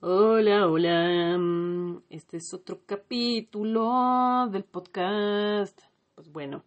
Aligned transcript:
Hola, 0.00 0.68
hola. 0.68 1.36
Este 2.08 2.36
es 2.36 2.54
otro 2.54 2.82
capítulo 2.86 4.48
del 4.48 4.62
podcast. 4.62 5.76
Pues 6.14 6.30
bueno, 6.30 6.62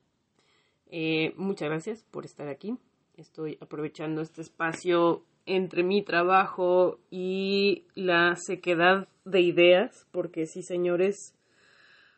eh, 0.88 1.34
muchas 1.38 1.70
gracias 1.70 2.04
por 2.12 2.26
estar 2.26 2.50
aquí. 2.50 2.78
Estoy 3.16 3.58
aprovechando 3.62 4.20
este 4.20 4.42
espacio 4.42 5.24
entre 5.46 5.82
mi 5.84 6.04
trabajo 6.04 7.00
y 7.10 7.86
la 7.96 8.36
sequedad 8.36 9.08
de 9.24 9.40
ideas, 9.40 10.06
porque 10.12 10.46
sí, 10.46 10.62
señores, 10.62 11.34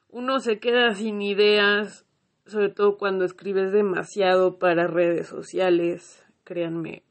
uno 0.10 0.40
se 0.40 0.58
queda 0.58 0.96
sin 0.96 1.22
ideas, 1.22 2.08
sobre 2.48 2.70
todo 2.70 2.98
cuando 2.98 3.24
escribes 3.24 3.72
demasiado 3.72 4.58
para 4.58 4.88
redes 4.88 5.28
sociales. 5.28 6.26
Créanme, 6.44 7.04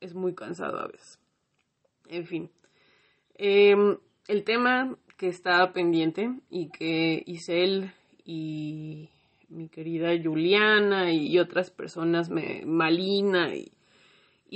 es 0.00 0.16
muy 0.16 0.34
cansado 0.34 0.80
a 0.80 0.88
veces. 0.88 1.20
En 2.08 2.26
fin. 2.26 2.50
Em, 3.38 3.96
el 4.26 4.42
tema 4.42 4.96
que 5.16 5.28
estaba 5.28 5.72
pendiente 5.72 6.28
y 6.50 6.70
que 6.70 7.22
Isel 7.24 7.92
y 8.24 9.08
mi 9.48 9.68
querida 9.68 10.10
Juliana 10.20 11.12
y 11.12 11.38
otras 11.38 11.70
personas, 11.70 12.30
me, 12.30 12.66
Malina 12.66 13.54
y, 13.54 13.70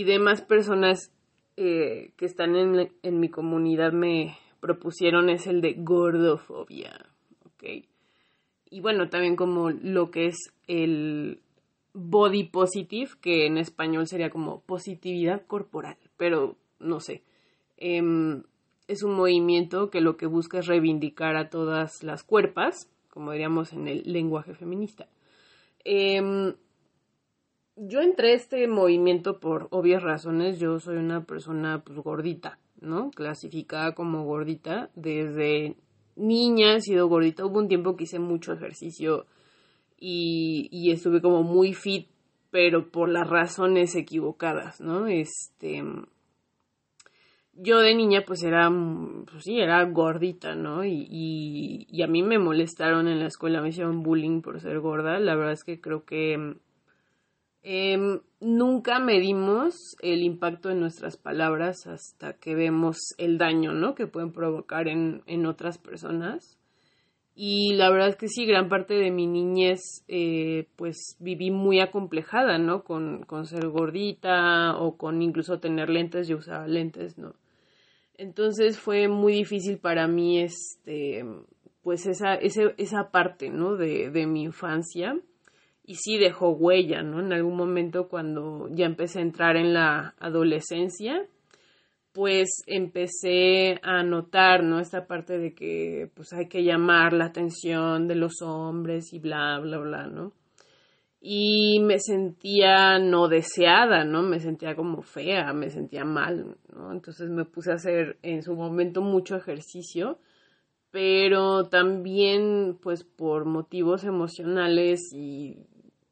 demás 0.04 0.42
personas 0.42 1.12
eh, 1.56 2.10
que 2.16 2.24
están 2.26 2.56
en, 2.56 2.92
en, 3.04 3.20
mi 3.20 3.28
comunidad 3.28 3.92
me 3.92 4.36
propusieron 4.58 5.30
es 5.30 5.46
el 5.46 5.60
de 5.60 5.74
gordofobia, 5.78 7.06
¿ok? 7.44 7.84
Y 8.68 8.80
bueno, 8.80 9.08
también 9.08 9.36
como 9.36 9.70
lo 9.70 10.10
que 10.10 10.26
es 10.26 10.52
el 10.66 11.40
body 11.94 12.44
positive, 12.44 13.10
que 13.20 13.46
en 13.46 13.58
español 13.58 14.08
sería 14.08 14.30
como 14.30 14.60
positividad 14.62 15.46
corporal, 15.46 15.98
pero 16.16 16.56
no 16.80 16.98
sé. 16.98 17.22
Em, 17.76 18.42
es 18.88 19.02
un 19.02 19.14
movimiento 19.14 19.90
que 19.90 20.00
lo 20.00 20.16
que 20.16 20.26
busca 20.26 20.58
es 20.58 20.66
reivindicar 20.66 21.36
a 21.36 21.50
todas 21.50 22.02
las 22.02 22.22
cuerpas, 22.22 22.90
como 23.08 23.32
diríamos 23.32 23.72
en 23.72 23.88
el 23.88 24.02
lenguaje 24.04 24.54
feminista. 24.54 25.08
Em, 25.84 26.54
yo 27.76 28.00
entré 28.00 28.32
a 28.32 28.36
este 28.36 28.66
movimiento 28.68 29.40
por 29.40 29.68
obvias 29.70 30.02
razones. 30.02 30.58
Yo 30.58 30.78
soy 30.78 30.96
una 30.96 31.24
persona 31.24 31.82
pues 31.84 31.98
gordita, 31.98 32.58
¿no? 32.80 33.10
Clasificada 33.10 33.94
como 33.94 34.24
gordita. 34.24 34.90
Desde 34.94 35.76
niña 36.16 36.76
he 36.76 36.80
sido 36.80 37.08
gordita. 37.08 37.46
Hubo 37.46 37.58
un 37.58 37.68
tiempo 37.68 37.96
que 37.96 38.04
hice 38.04 38.18
mucho 38.18 38.52
ejercicio 38.52 39.26
y, 39.98 40.68
y 40.70 40.90
estuve 40.90 41.20
como 41.20 41.42
muy 41.42 41.74
fit, 41.74 42.08
pero 42.50 42.90
por 42.90 43.08
las 43.08 43.28
razones 43.28 43.94
equivocadas, 43.94 44.80
¿no? 44.80 45.06
Este 45.06 45.82
yo 47.54 47.80
de 47.80 47.94
niña 47.94 48.24
pues 48.26 48.42
era, 48.42 48.70
pues 48.70 49.44
sí, 49.44 49.60
era 49.60 49.84
gordita, 49.84 50.54
¿no? 50.54 50.84
Y, 50.84 51.86
y, 51.88 52.02
a 52.02 52.06
mí 52.06 52.22
me 52.22 52.38
molestaron 52.38 53.08
en 53.08 53.20
la 53.20 53.26
escuela, 53.26 53.60
me 53.60 53.68
hicieron 53.68 54.02
bullying 54.02 54.40
por 54.40 54.60
ser 54.60 54.80
gorda. 54.80 55.18
La 55.20 55.34
verdad 55.36 55.52
es 55.52 55.64
que 55.64 55.80
creo 55.80 56.04
que 56.04 56.56
em, 57.62 58.20
nunca 58.40 58.98
medimos 58.98 59.96
el 60.00 60.22
impacto 60.22 60.68
de 60.68 60.74
nuestras 60.76 61.16
palabras 61.16 61.86
hasta 61.86 62.34
que 62.34 62.54
vemos 62.54 62.96
el 63.18 63.38
daño, 63.38 63.72
¿no? 63.72 63.94
Que 63.94 64.06
pueden 64.06 64.32
provocar 64.32 64.88
en, 64.88 65.22
en 65.26 65.46
otras 65.46 65.78
personas. 65.78 66.58
Y 67.34 67.74
la 67.74 67.90
verdad 67.90 68.08
es 68.08 68.16
que 68.16 68.28
sí, 68.28 68.44
gran 68.44 68.68
parte 68.68 68.94
de 68.94 69.10
mi 69.10 69.26
niñez, 69.26 70.04
eh, 70.08 70.68
pues 70.76 71.16
viví 71.18 71.50
muy 71.50 71.80
acomplejada, 71.80 72.58
¿no? 72.58 72.84
Con, 72.84 73.24
con 73.24 73.46
ser 73.46 73.68
gordita 73.68 74.76
o 74.78 74.98
con 74.98 75.22
incluso 75.22 75.58
tener 75.58 75.88
lentes, 75.88 76.28
yo 76.28 76.36
usaba 76.36 76.66
lentes, 76.66 77.16
¿no? 77.16 77.34
Entonces 78.16 78.78
fue 78.78 79.08
muy 79.08 79.32
difícil 79.32 79.78
para 79.78 80.06
mí, 80.06 80.40
este, 80.40 81.24
pues 81.82 82.06
esa, 82.06 82.34
esa 82.34 83.10
parte, 83.10 83.50
¿no? 83.50 83.76
De, 83.76 84.10
de 84.10 84.26
mi 84.26 84.42
infancia. 84.42 85.18
Y 85.84 85.96
sí 85.96 86.18
dejó 86.18 86.50
huella, 86.50 87.02
¿no? 87.02 87.20
En 87.20 87.32
algún 87.32 87.56
momento 87.56 88.08
cuando 88.08 88.68
ya 88.70 88.86
empecé 88.86 89.18
a 89.18 89.22
entrar 89.22 89.56
en 89.56 89.74
la 89.74 90.14
adolescencia, 90.20 91.26
pues 92.12 92.62
empecé 92.66 93.80
a 93.82 94.02
notar, 94.02 94.62
¿no? 94.62 94.78
Esta 94.78 95.06
parte 95.06 95.38
de 95.38 95.54
que 95.54 96.10
pues 96.14 96.32
hay 96.32 96.48
que 96.48 96.62
llamar 96.62 97.12
la 97.12 97.26
atención 97.26 98.06
de 98.06 98.14
los 98.14 98.42
hombres 98.42 99.12
y 99.12 99.18
bla, 99.18 99.58
bla, 99.60 99.78
bla, 99.78 100.06
¿no? 100.06 100.32
Y 101.24 101.78
me 101.78 102.00
sentía 102.00 102.98
no 102.98 103.28
deseada, 103.28 104.04
¿no? 104.04 104.24
Me 104.24 104.40
sentía 104.40 104.74
como 104.74 105.02
fea, 105.02 105.52
me 105.52 105.70
sentía 105.70 106.04
mal, 106.04 106.56
¿no? 106.74 106.90
Entonces 106.90 107.30
me 107.30 107.44
puse 107.44 107.70
a 107.70 107.76
hacer 107.76 108.18
en 108.22 108.42
su 108.42 108.56
momento 108.56 109.02
mucho 109.02 109.36
ejercicio, 109.36 110.18
pero 110.90 111.68
también 111.68 112.76
pues 112.82 113.04
por 113.04 113.44
motivos 113.44 114.02
emocionales 114.02 115.00
y 115.14 115.58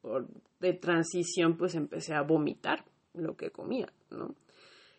por 0.00 0.28
de 0.60 0.75
transición 0.75 1.56
pues 1.56 1.75
empecé 1.75 2.15
a 2.15 2.22
vomitar 2.22 2.84
lo 3.12 3.37
que 3.37 3.50
comía, 3.50 3.92
¿no? 4.10 4.37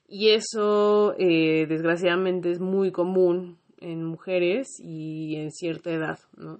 Y 0.09 0.31
eso 0.31 1.15
eh, 1.17 1.67
desgraciadamente 1.67 2.51
es 2.51 2.59
muy 2.59 2.91
común 2.91 3.59
en 3.77 4.03
mujeres 4.03 4.67
y 4.83 5.37
en 5.37 5.51
cierta 5.51 5.89
edad, 5.89 6.19
¿no? 6.35 6.59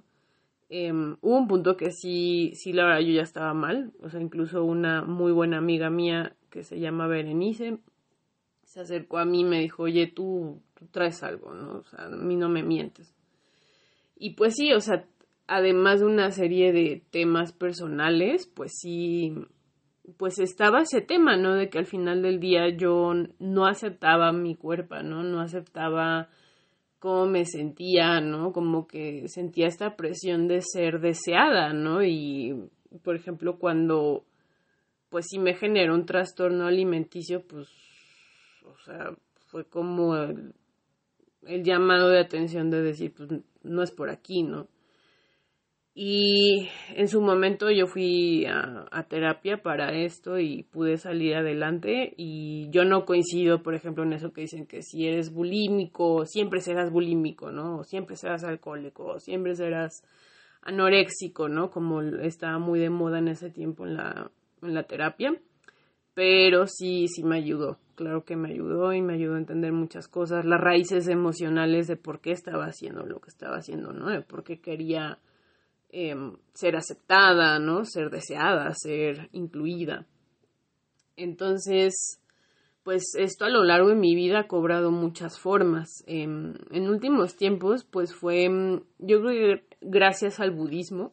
Em, 0.74 1.18
hubo 1.20 1.36
un 1.36 1.48
punto 1.48 1.76
que 1.76 1.90
sí, 1.90 2.52
sí, 2.54 2.72
la 2.72 2.86
verdad 2.86 3.00
yo 3.00 3.12
ya 3.12 3.20
estaba 3.20 3.52
mal, 3.52 3.92
o 4.02 4.08
sea, 4.08 4.22
incluso 4.22 4.64
una 4.64 5.02
muy 5.02 5.30
buena 5.30 5.58
amiga 5.58 5.90
mía 5.90 6.34
que 6.48 6.62
se 6.62 6.80
llama 6.80 7.06
Berenice 7.06 7.78
se 8.64 8.80
acercó 8.80 9.18
a 9.18 9.26
mí 9.26 9.40
y 9.40 9.44
me 9.44 9.60
dijo, 9.60 9.82
oye, 9.82 10.06
tú, 10.06 10.62
tú 10.72 10.86
traes 10.86 11.22
algo, 11.22 11.52
¿no? 11.52 11.80
O 11.80 11.84
sea, 11.84 12.06
a 12.06 12.08
mí 12.08 12.36
no 12.36 12.48
me 12.48 12.62
mientes. 12.62 13.14
Y 14.16 14.30
pues 14.30 14.54
sí, 14.54 14.72
o 14.72 14.80
sea, 14.80 15.04
además 15.46 16.00
de 16.00 16.06
una 16.06 16.30
serie 16.30 16.72
de 16.72 17.04
temas 17.10 17.52
personales, 17.52 18.46
pues 18.46 18.72
sí, 18.80 19.34
pues 20.16 20.38
estaba 20.38 20.80
ese 20.80 21.02
tema, 21.02 21.36
¿no? 21.36 21.52
De 21.52 21.68
que 21.68 21.80
al 21.80 21.84
final 21.84 22.22
del 22.22 22.40
día 22.40 22.70
yo 22.70 23.12
no 23.38 23.66
aceptaba 23.66 24.32
mi 24.32 24.56
cuerpo, 24.56 25.02
¿no? 25.02 25.22
No 25.22 25.42
aceptaba 25.42 26.30
cómo 27.02 27.26
me 27.26 27.44
sentía, 27.44 28.20
¿no? 28.20 28.52
Como 28.52 28.86
que 28.86 29.26
sentía 29.26 29.66
esta 29.66 29.96
presión 29.96 30.46
de 30.46 30.60
ser 30.62 31.00
deseada, 31.00 31.72
¿no? 31.72 32.04
Y, 32.04 32.70
por 33.02 33.16
ejemplo, 33.16 33.58
cuando, 33.58 34.24
pues 35.08 35.26
sí 35.28 35.40
me 35.40 35.54
generó 35.54 35.96
un 35.96 36.06
trastorno 36.06 36.64
alimenticio, 36.64 37.44
pues, 37.44 37.66
o 38.64 38.78
sea, 38.84 39.16
fue 39.48 39.64
como 39.64 40.14
el, 40.14 40.54
el 41.42 41.64
llamado 41.64 42.08
de 42.08 42.20
atención 42.20 42.70
de 42.70 42.82
decir, 42.82 43.12
pues, 43.12 43.30
no 43.64 43.82
es 43.82 43.90
por 43.90 44.08
aquí, 44.08 44.44
¿no? 44.44 44.68
Y 45.94 46.70
en 46.94 47.06
su 47.08 47.20
momento 47.20 47.70
yo 47.70 47.86
fui 47.86 48.46
a, 48.46 49.06
terapia 49.10 49.62
para 49.62 49.92
esto 49.92 50.38
y 50.38 50.62
pude 50.62 50.96
salir 50.96 51.34
adelante 51.34 52.14
y 52.16 52.70
yo 52.70 52.86
no 52.86 53.04
coincido, 53.04 53.62
por 53.62 53.74
ejemplo, 53.74 54.02
en 54.02 54.14
eso 54.14 54.32
que 54.32 54.40
dicen 54.42 54.66
que 54.66 54.82
si 54.82 55.06
eres 55.06 55.30
bulímico, 55.30 56.24
siempre 56.24 56.60
serás 56.62 56.90
bulímico, 56.90 57.52
¿no? 57.52 57.80
O 57.80 57.84
siempre 57.84 58.16
serás 58.16 58.42
alcohólico, 58.42 59.04
o 59.04 59.20
siempre 59.20 59.54
serás 59.54 60.02
anoréxico, 60.62 61.50
¿no? 61.50 61.70
Como 61.70 62.00
estaba 62.00 62.58
muy 62.58 62.80
de 62.80 62.88
moda 62.88 63.18
en 63.18 63.28
ese 63.28 63.50
tiempo 63.50 63.86
en 63.86 63.96
la, 63.96 64.30
en 64.62 64.74
la 64.74 64.84
terapia. 64.84 65.36
Pero 66.14 66.66
sí, 66.68 67.06
sí 67.08 67.22
me 67.22 67.36
ayudó, 67.36 67.78
claro 67.96 68.24
que 68.24 68.36
me 68.36 68.50
ayudó 68.50 68.92
y 68.94 69.02
me 69.02 69.14
ayudó 69.14 69.34
a 69.34 69.38
entender 69.38 69.72
muchas 69.72 70.08
cosas, 70.08 70.44
las 70.44 70.60
raíces 70.60 71.08
emocionales 71.08 71.86
de 71.86 71.96
por 71.96 72.20
qué 72.20 72.32
estaba 72.32 72.66
haciendo 72.66 73.04
lo 73.04 73.20
que 73.20 73.30
estaba 73.30 73.56
haciendo, 73.56 73.92
¿no? 73.92 74.08
De 74.10 74.20
por 74.20 74.44
qué 74.44 74.60
quería 74.60 75.18
Em, 75.94 76.36
ser 76.54 76.74
aceptada, 76.74 77.58
¿no? 77.58 77.84
Ser 77.84 78.08
deseada, 78.08 78.72
ser 78.74 79.28
incluida. 79.32 80.06
Entonces, 81.16 82.18
pues 82.82 83.14
esto 83.14 83.44
a 83.44 83.50
lo 83.50 83.62
largo 83.62 83.90
de 83.90 83.94
mi 83.94 84.14
vida 84.14 84.40
ha 84.40 84.48
cobrado 84.48 84.90
muchas 84.90 85.38
formas. 85.38 86.02
Em, 86.06 86.54
en 86.70 86.88
últimos 86.88 87.36
tiempos, 87.36 87.84
pues 87.84 88.14
fue, 88.14 88.44
em, 88.44 88.80
yo 88.98 89.20
creo 89.20 89.58
que 89.58 89.64
gracias 89.82 90.40
al 90.40 90.52
budismo, 90.52 91.12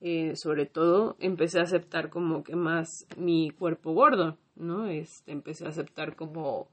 eh, 0.00 0.34
sobre 0.34 0.66
todo, 0.66 1.16
empecé 1.20 1.60
a 1.60 1.62
aceptar 1.62 2.10
como 2.10 2.42
que 2.42 2.56
más 2.56 3.06
mi 3.16 3.50
cuerpo 3.50 3.92
gordo, 3.92 4.38
¿no? 4.56 4.86
Este, 4.88 5.30
empecé 5.30 5.66
a 5.66 5.68
aceptar 5.68 6.16
como 6.16 6.68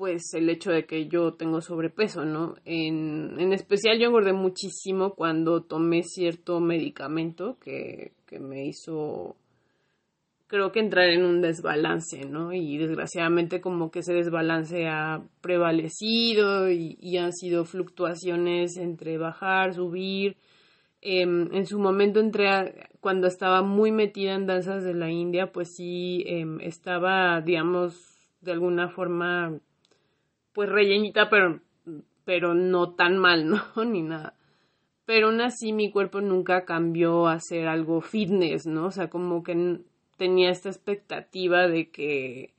pues 0.00 0.32
el 0.32 0.48
hecho 0.48 0.70
de 0.70 0.86
que 0.86 1.08
yo 1.08 1.34
tengo 1.34 1.60
sobrepeso, 1.60 2.24
¿no? 2.24 2.54
En, 2.64 3.38
en 3.38 3.52
especial 3.52 3.98
yo 3.98 4.06
engordé 4.06 4.32
muchísimo 4.32 5.14
cuando 5.14 5.62
tomé 5.64 6.04
cierto 6.04 6.58
medicamento 6.58 7.58
que, 7.60 8.12
que 8.24 8.38
me 8.38 8.64
hizo 8.64 9.36
creo 10.46 10.72
que 10.72 10.80
entrar 10.80 11.10
en 11.10 11.22
un 11.22 11.42
desbalance, 11.42 12.24
¿no? 12.24 12.54
Y 12.54 12.78
desgraciadamente 12.78 13.60
como 13.60 13.90
que 13.90 13.98
ese 13.98 14.14
desbalance 14.14 14.88
ha 14.88 15.22
prevalecido 15.42 16.70
y, 16.70 17.18
han 17.18 17.34
sido 17.34 17.66
fluctuaciones 17.66 18.78
entre 18.78 19.18
bajar, 19.18 19.74
subir. 19.74 20.38
Em, 21.02 21.54
en 21.54 21.66
su 21.66 21.78
momento 21.78 22.20
entré, 22.20 22.88
cuando 23.00 23.26
estaba 23.26 23.60
muy 23.60 23.92
metida 23.92 24.32
en 24.32 24.46
danzas 24.46 24.82
de 24.82 24.94
la 24.94 25.10
India, 25.10 25.52
pues 25.52 25.74
sí, 25.76 26.24
em, 26.26 26.58
estaba, 26.62 27.42
digamos, 27.42 28.16
de 28.40 28.52
alguna 28.52 28.88
forma 28.88 29.60
pues 30.52 30.68
rellenita, 30.68 31.28
pero, 31.30 31.60
pero 32.24 32.54
no 32.54 32.94
tan 32.94 33.18
mal, 33.18 33.46
¿no? 33.76 33.84
Ni 33.84 34.02
nada. 34.02 34.34
Pero 35.04 35.28
aún 35.28 35.40
así 35.40 35.72
mi 35.72 35.90
cuerpo 35.90 36.20
nunca 36.20 36.64
cambió 36.64 37.26
a 37.26 37.40
ser 37.40 37.66
algo 37.66 38.00
fitness, 38.00 38.66
¿no? 38.66 38.86
O 38.86 38.90
sea, 38.90 39.08
como 39.08 39.42
que 39.42 39.80
tenía 40.16 40.50
esta 40.50 40.68
expectativa 40.68 41.66
de 41.66 41.90
que 41.90 42.54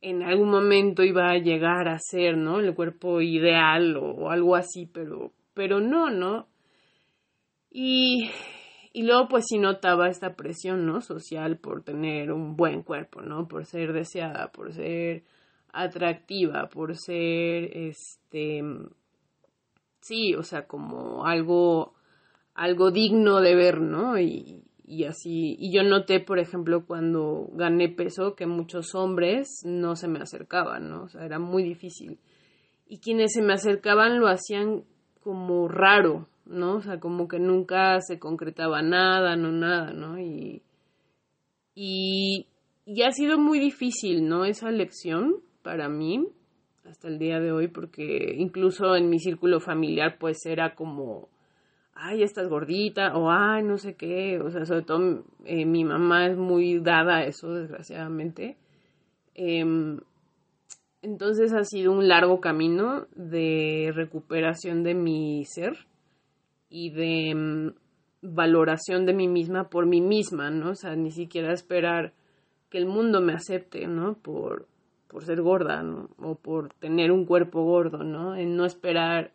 en 0.00 0.22
algún 0.22 0.50
momento 0.50 1.02
iba 1.02 1.30
a 1.30 1.38
llegar 1.38 1.88
a 1.88 1.98
ser, 1.98 2.36
¿no? 2.36 2.60
El 2.60 2.74
cuerpo 2.74 3.20
ideal 3.20 3.96
o, 3.96 4.30
algo 4.30 4.54
así, 4.54 4.86
pero, 4.86 5.32
pero 5.54 5.80
no, 5.80 6.10
¿no? 6.10 6.48
Y, 7.70 8.30
y 8.92 9.02
luego 9.02 9.28
pues 9.28 9.46
sí 9.48 9.58
notaba 9.58 10.08
esta 10.08 10.34
presión, 10.36 10.86
¿no? 10.86 11.00
Social 11.00 11.58
por 11.58 11.82
tener 11.82 12.32
un 12.32 12.56
buen 12.56 12.82
cuerpo, 12.82 13.22
¿no? 13.22 13.48
Por 13.48 13.64
ser 13.64 13.92
deseada, 13.92 14.52
por 14.52 14.72
ser 14.72 15.24
atractiva, 15.82 16.68
por 16.68 16.96
ser, 16.96 17.76
este, 17.76 18.62
sí, 20.00 20.34
o 20.34 20.42
sea, 20.42 20.66
como 20.66 21.26
algo, 21.26 21.94
algo 22.54 22.90
digno 22.90 23.40
de 23.40 23.54
ver, 23.54 23.80
¿no? 23.80 24.18
Y, 24.18 24.62
y 24.84 25.04
así, 25.04 25.56
y 25.58 25.72
yo 25.72 25.82
noté, 25.82 26.20
por 26.20 26.38
ejemplo, 26.38 26.86
cuando 26.86 27.48
gané 27.52 27.88
peso, 27.90 28.34
que 28.34 28.46
muchos 28.46 28.94
hombres 28.94 29.62
no 29.64 29.96
se 29.96 30.08
me 30.08 30.18
acercaban, 30.18 30.88
¿no? 30.88 31.02
O 31.02 31.08
sea, 31.08 31.24
era 31.24 31.38
muy 31.38 31.62
difícil. 31.62 32.18
Y 32.86 32.98
quienes 33.00 33.32
se 33.34 33.42
me 33.42 33.52
acercaban 33.52 34.18
lo 34.18 34.28
hacían 34.28 34.84
como 35.22 35.68
raro, 35.68 36.26
¿no? 36.46 36.76
O 36.76 36.80
sea, 36.80 37.00
como 37.00 37.28
que 37.28 37.38
nunca 37.38 38.00
se 38.00 38.18
concretaba 38.18 38.80
nada, 38.80 39.36
no 39.36 39.52
nada, 39.52 39.92
¿no? 39.92 40.18
Y, 40.18 40.62
y, 41.74 42.46
y 42.86 43.02
ha 43.02 43.10
sido 43.12 43.38
muy 43.38 43.58
difícil, 43.58 44.26
¿no? 44.26 44.46
Esa 44.46 44.70
lección 44.70 45.42
para 45.62 45.88
mí 45.88 46.26
hasta 46.84 47.08
el 47.08 47.18
día 47.18 47.40
de 47.40 47.52
hoy, 47.52 47.68
porque 47.68 48.34
incluso 48.36 48.96
en 48.96 49.10
mi 49.10 49.18
círculo 49.18 49.60
familiar, 49.60 50.16
pues 50.18 50.46
era 50.46 50.74
como 50.74 51.28
ay, 52.00 52.22
estás 52.22 52.48
gordita, 52.48 53.16
o 53.16 53.30
ay, 53.30 53.62
no 53.64 53.76
sé 53.76 53.94
qué, 53.94 54.38
o 54.40 54.50
sea, 54.50 54.64
sobre 54.64 54.82
todo 54.82 55.24
eh, 55.44 55.66
mi 55.66 55.84
mamá 55.84 56.28
es 56.28 56.36
muy 56.36 56.78
dada 56.78 57.16
a 57.18 57.24
eso, 57.24 57.52
desgraciadamente. 57.52 58.56
Em, 59.34 59.98
entonces 61.02 61.52
ha 61.52 61.64
sido 61.64 61.92
un 61.92 62.08
largo 62.08 62.40
camino 62.40 63.06
de 63.14 63.90
recuperación 63.94 64.82
de 64.84 64.94
mi 64.94 65.44
ser 65.44 65.86
y 66.70 66.90
de 66.90 67.30
em, 67.30 67.74
valoración 68.22 69.04
de 69.04 69.14
mí 69.14 69.28
misma 69.28 69.68
por 69.68 69.86
mí 69.86 70.00
misma, 70.00 70.50
¿no? 70.50 70.70
O 70.70 70.74
sea, 70.74 70.94
ni 70.96 71.10
siquiera 71.10 71.52
esperar 71.52 72.12
que 72.70 72.78
el 72.78 72.86
mundo 72.86 73.20
me 73.20 73.32
acepte, 73.32 73.86
¿no? 73.88 74.14
Por, 74.14 74.68
por 75.08 75.24
ser 75.24 75.40
gorda, 75.42 75.82
¿no? 75.82 76.10
O 76.18 76.36
por 76.36 76.72
tener 76.74 77.10
un 77.10 77.24
cuerpo 77.24 77.64
gordo, 77.64 78.04
¿no? 78.04 78.36
En 78.36 78.56
no 78.56 78.64
esperar 78.66 79.32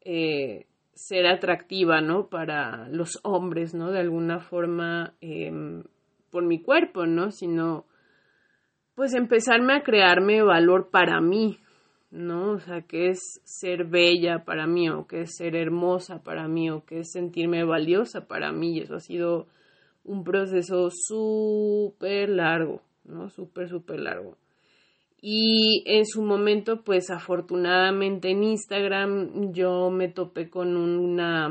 eh, 0.00 0.66
ser 0.94 1.26
atractiva, 1.26 2.00
¿no? 2.00 2.28
Para 2.28 2.88
los 2.88 3.20
hombres, 3.22 3.74
¿no? 3.74 3.90
De 3.90 4.00
alguna 4.00 4.40
forma, 4.40 5.14
em, 5.20 5.84
por 6.30 6.44
mi 6.44 6.62
cuerpo, 6.62 7.06
¿no? 7.06 7.30
Sino, 7.30 7.84
pues 8.94 9.14
empezarme 9.14 9.74
a 9.74 9.82
crearme 9.82 10.42
valor 10.42 10.88
para 10.90 11.20
mí, 11.20 11.58
¿no? 12.10 12.52
O 12.52 12.60
sea, 12.60 12.82
que 12.82 13.08
es 13.10 13.20
ser 13.44 13.84
bella 13.84 14.44
para 14.44 14.66
mí, 14.66 14.88
o 14.88 15.06
que 15.06 15.22
es 15.22 15.36
ser 15.36 15.56
hermosa 15.56 16.22
para 16.22 16.48
mí, 16.48 16.70
o 16.70 16.84
que 16.84 17.00
es 17.00 17.10
sentirme 17.12 17.64
valiosa 17.64 18.26
para 18.26 18.52
mí. 18.52 18.76
Y 18.76 18.80
eso 18.80 18.94
ha 18.94 19.00
sido 19.00 19.48
un 20.04 20.22
proceso 20.24 20.88
súper 20.90 22.28
largo, 22.28 22.82
¿no? 23.04 23.28
Súper, 23.30 23.68
súper 23.68 24.00
largo. 24.00 24.36
Y 25.26 25.84
en 25.86 26.04
su 26.04 26.20
momento, 26.20 26.82
pues 26.84 27.08
afortunadamente 27.08 28.28
en 28.28 28.44
Instagram 28.44 29.54
yo 29.54 29.88
me 29.88 30.08
topé 30.08 30.50
con 30.50 30.76
una, 30.76 31.48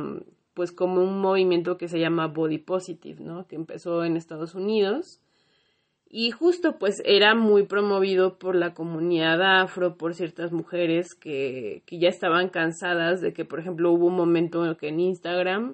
pues 0.54 0.72
como 0.72 1.02
un 1.02 1.20
movimiento 1.20 1.76
que 1.76 1.88
se 1.88 1.98
llama 1.98 2.28
Body 2.28 2.60
Positive, 2.60 3.20
¿no? 3.24 3.48
Que 3.48 3.56
empezó 3.56 4.04
en 4.04 4.16
Estados 4.16 4.54
Unidos. 4.54 5.24
Y 6.08 6.30
justo 6.30 6.78
pues 6.78 7.02
era 7.04 7.34
muy 7.34 7.64
promovido 7.64 8.38
por 8.38 8.56
la 8.56 8.76
comunidad 8.76 9.42
afro, 9.42 9.98
por 9.98 10.14
ciertas 10.14 10.52
mujeres 10.52 11.16
que, 11.16 11.82
que 11.88 11.98
ya 11.98 12.10
estaban 12.10 12.50
cansadas 12.50 13.22
de 13.22 13.34
que, 13.34 13.44
por 13.44 13.60
ejemplo, 13.60 13.92
hubo 13.92 14.06
un 14.06 14.16
momento 14.16 14.64
en 14.68 14.76
que 14.76 14.90
en 14.90 15.00
Instagram 15.00 15.74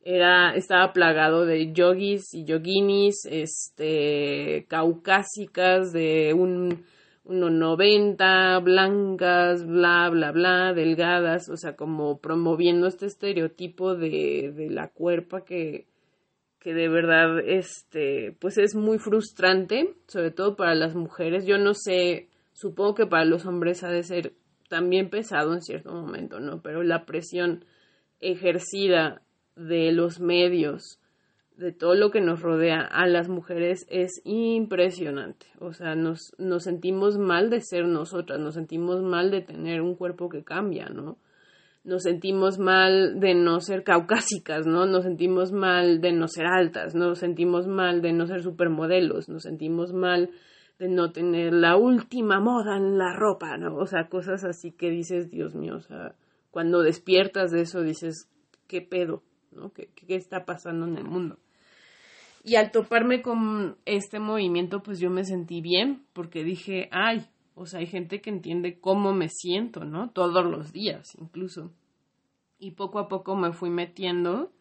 era, 0.00 0.54
estaba 0.54 0.94
plagado 0.94 1.44
de 1.44 1.70
yogis 1.74 2.32
y 2.32 2.46
yoginis, 2.46 3.26
este, 3.30 4.64
caucásicas, 4.70 5.92
de 5.92 6.32
un 6.32 6.86
1,90, 7.26 8.62
blancas, 8.62 9.66
bla, 9.66 10.08
bla, 10.10 10.32
bla, 10.32 10.72
delgadas, 10.72 11.48
o 11.48 11.56
sea, 11.56 11.74
como 11.74 12.20
promoviendo 12.20 12.86
este 12.86 13.06
estereotipo 13.06 13.94
de, 13.94 14.52
de 14.54 14.70
la 14.70 14.88
cuerpa 14.88 15.44
que, 15.44 15.86
que 16.60 16.74
de 16.74 16.88
verdad, 16.88 17.40
este, 17.40 18.36
pues 18.40 18.58
es 18.58 18.74
muy 18.74 18.98
frustrante, 18.98 19.94
sobre 20.06 20.30
todo 20.30 20.56
para 20.56 20.74
las 20.74 20.94
mujeres. 20.94 21.46
Yo 21.46 21.58
no 21.58 21.74
sé, 21.74 22.28
supongo 22.52 22.94
que 22.94 23.06
para 23.06 23.24
los 23.24 23.46
hombres 23.46 23.82
ha 23.84 23.88
de 23.90 24.02
ser 24.02 24.32
también 24.68 25.10
pesado 25.10 25.52
en 25.54 25.62
cierto 25.62 25.92
momento, 25.92 26.40
¿no? 26.40 26.62
Pero 26.62 26.82
la 26.82 27.06
presión 27.06 27.64
ejercida 28.20 29.22
de 29.56 29.92
los 29.92 30.20
medios, 30.20 31.00
de 31.56 31.72
todo 31.72 31.94
lo 31.94 32.10
que 32.10 32.20
nos 32.20 32.42
rodea 32.42 32.80
a 32.80 33.06
las 33.06 33.28
mujeres 33.28 33.86
es 33.88 34.20
impresionante. 34.24 35.46
O 35.58 35.72
sea, 35.72 35.94
nos, 35.94 36.34
nos 36.38 36.64
sentimos 36.64 37.18
mal 37.18 37.50
de 37.50 37.60
ser 37.60 37.86
nosotras, 37.86 38.38
nos 38.38 38.54
sentimos 38.54 39.02
mal 39.02 39.30
de 39.30 39.40
tener 39.40 39.80
un 39.80 39.94
cuerpo 39.94 40.28
que 40.28 40.44
cambia, 40.44 40.88
¿no? 40.88 41.18
Nos 41.82 42.02
sentimos 42.02 42.58
mal 42.58 43.20
de 43.20 43.34
no 43.34 43.60
ser 43.60 43.84
caucásicas, 43.84 44.66
¿no? 44.66 44.86
Nos 44.86 45.04
sentimos 45.04 45.52
mal 45.52 46.00
de 46.00 46.12
no 46.12 46.28
ser 46.28 46.46
altas, 46.46 46.94
nos 46.94 47.20
sentimos 47.20 47.66
mal 47.66 48.02
de 48.02 48.12
no 48.12 48.26
ser 48.26 48.42
supermodelos, 48.42 49.28
nos 49.28 49.44
sentimos 49.44 49.92
mal 49.92 50.30
de 50.78 50.88
no 50.88 51.12
tener 51.12 51.54
la 51.54 51.76
última 51.76 52.38
moda 52.38 52.76
en 52.76 52.98
la 52.98 53.14
ropa, 53.14 53.56
¿no? 53.56 53.76
O 53.76 53.86
sea, 53.86 54.08
cosas 54.08 54.44
así 54.44 54.72
que 54.72 54.90
dices, 54.90 55.30
Dios 55.30 55.54
mío, 55.54 55.76
o 55.76 55.80
sea, 55.80 56.16
cuando 56.50 56.82
despiertas 56.82 57.50
de 57.50 57.62
eso 57.62 57.82
dices, 57.82 58.28
¿qué 58.66 58.82
pedo? 58.82 59.22
¿no? 59.52 59.72
¿Qué, 59.72 59.88
qué 59.94 60.16
está 60.16 60.44
pasando 60.44 60.86
en 60.86 60.98
el 60.98 61.04
mundo? 61.04 61.38
Y 62.46 62.54
al 62.54 62.70
toparme 62.70 63.22
con 63.22 63.76
este 63.86 64.20
movimiento, 64.20 64.80
pues 64.80 65.00
yo 65.00 65.10
me 65.10 65.24
sentí 65.24 65.60
bien, 65.60 66.06
porque 66.12 66.44
dije, 66.44 66.88
ay, 66.92 67.26
o 67.56 67.66
sea, 67.66 67.80
hay 67.80 67.88
gente 67.88 68.20
que 68.20 68.30
entiende 68.30 68.78
cómo 68.78 69.12
me 69.12 69.28
siento, 69.28 69.84
¿no? 69.84 70.10
Todos 70.10 70.46
los 70.46 70.70
días, 70.70 71.16
incluso. 71.20 71.72
Y 72.60 72.70
poco 72.70 73.00
a 73.00 73.08
poco 73.08 73.34
me 73.34 73.52
fui 73.52 73.68
metiendo 73.68 74.52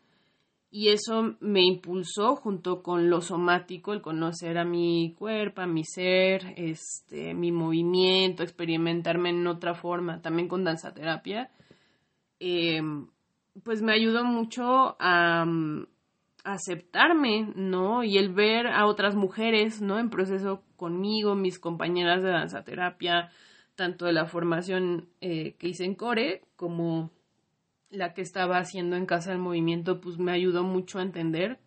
y 0.72 0.89
eso 0.89 1.36
me 1.39 1.63
impulsó 1.63 2.36
junto 2.36 2.82
con 2.82 3.12
lo 3.12 3.22
somático, 3.22 3.94
el 3.94 4.01
conocer 4.01 4.58
a 4.58 4.65
mi 4.65 5.13
cuerpo, 5.20 5.62
a 5.62 5.68
mi 5.68 5.84
ser, 5.84 6.56
este, 6.58 7.36
mi 7.36 7.51
movimiento, 7.51 8.42
experimentarme 8.42 9.30
en 9.30 9.46
otra 9.46 9.75
forma, 9.75 10.24
también 10.24 10.48
con 10.48 10.63
danzaterapia, 10.63 11.51
eh, 12.39 12.82
pues 13.63 13.84
me 13.84 13.94
ayudó 13.94 14.24
mucho 14.24 14.96
a, 15.00 15.46
aceptarme, 16.46 17.52
¿no? 17.56 18.04
Y 18.04 18.18
el 18.18 18.32
ver 18.32 18.68
a 18.68 18.86
otras 18.86 19.16
mujeres, 19.16 19.82
¿no? 19.82 20.00
En 20.00 20.10
proceso 20.10 20.64
conmigo, 20.78 21.36
mis 21.36 21.60
compañeras 21.60 22.24
de 22.24 22.30
danza 22.30 22.64
terapia, 22.64 23.32
tanto 23.75 24.06
de 24.06 24.14
la 24.14 24.25
formación 24.25 25.10
eh, 25.22 25.56
que 25.58 25.68
hice 25.68 25.84
en 25.84 25.96
Core 25.96 26.44
como 26.56 27.12
la 27.90 28.14
que 28.14 28.22
estaba 28.22 28.58
haciendo 28.58 28.96
en 28.96 29.06
Casa 29.06 29.32
del 29.32 29.40
Movimiento, 29.40 30.00
pues 30.00 30.18
me 30.18 30.32
ayudó 30.32 30.64
mucho 30.64 31.00
a 31.00 31.04
entender 31.04 31.60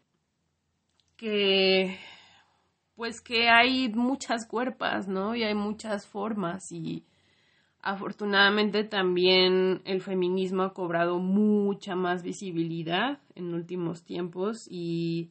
que, 1.16 1.98
pues 2.94 3.20
que 3.20 3.48
hay 3.48 3.88
muchas 3.88 4.46
cuerpas, 4.46 5.08
¿no? 5.08 5.34
Y 5.34 5.42
hay 5.42 5.54
muchas 5.54 6.06
formas 6.06 6.70
y 6.70 7.04
Afortunadamente 7.80 8.84
también 8.84 9.82
el 9.84 10.02
feminismo 10.02 10.62
ha 10.62 10.74
cobrado 10.74 11.18
mucha 11.18 11.94
más 11.94 12.22
visibilidad 12.22 13.20
en 13.34 13.54
últimos 13.54 14.04
tiempos 14.04 14.66
y 14.68 15.30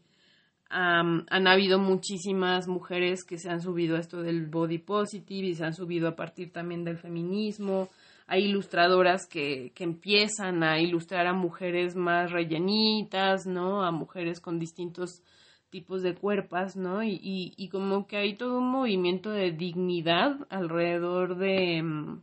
han 0.69 1.47
habido 1.47 1.79
muchísimas 1.79 2.67
mujeres 2.67 3.23
que 3.23 3.37
se 3.37 3.49
han 3.49 3.61
subido 3.61 3.95
a 3.95 3.99
esto 3.99 4.21
del 4.21 4.47
body 4.47 4.79
positive 4.79 5.47
y 5.47 5.55
se 5.55 5.65
han 5.65 5.73
subido 5.73 6.09
a 6.09 6.15
partir 6.15 6.51
también 6.51 6.83
del 6.83 6.97
feminismo. 6.97 7.89
Hay 8.27 8.45
ilustradoras 8.45 9.27
que, 9.27 9.71
que 9.73 9.85
empiezan 9.85 10.63
a 10.63 10.81
ilustrar 10.81 11.27
a 11.27 11.33
mujeres 11.33 11.95
más 11.95 12.31
rellenitas, 12.31 13.45
¿no? 13.47 13.83
A 13.83 13.91
mujeres 13.91 14.41
con 14.41 14.59
distintos 14.59 15.23
tipos 15.69 16.01
de 16.01 16.15
cuerpos, 16.15 16.75
¿no? 16.75 17.03
Y, 17.03 17.19
y, 17.21 17.53
y 17.55 17.69
como 17.69 18.07
que 18.07 18.17
hay 18.17 18.35
todo 18.35 18.57
un 18.59 18.69
movimiento 18.69 19.31
de 19.31 19.51
dignidad 19.51 20.45
alrededor 20.49 21.37
de, 21.37 21.81
mm, 21.81 22.21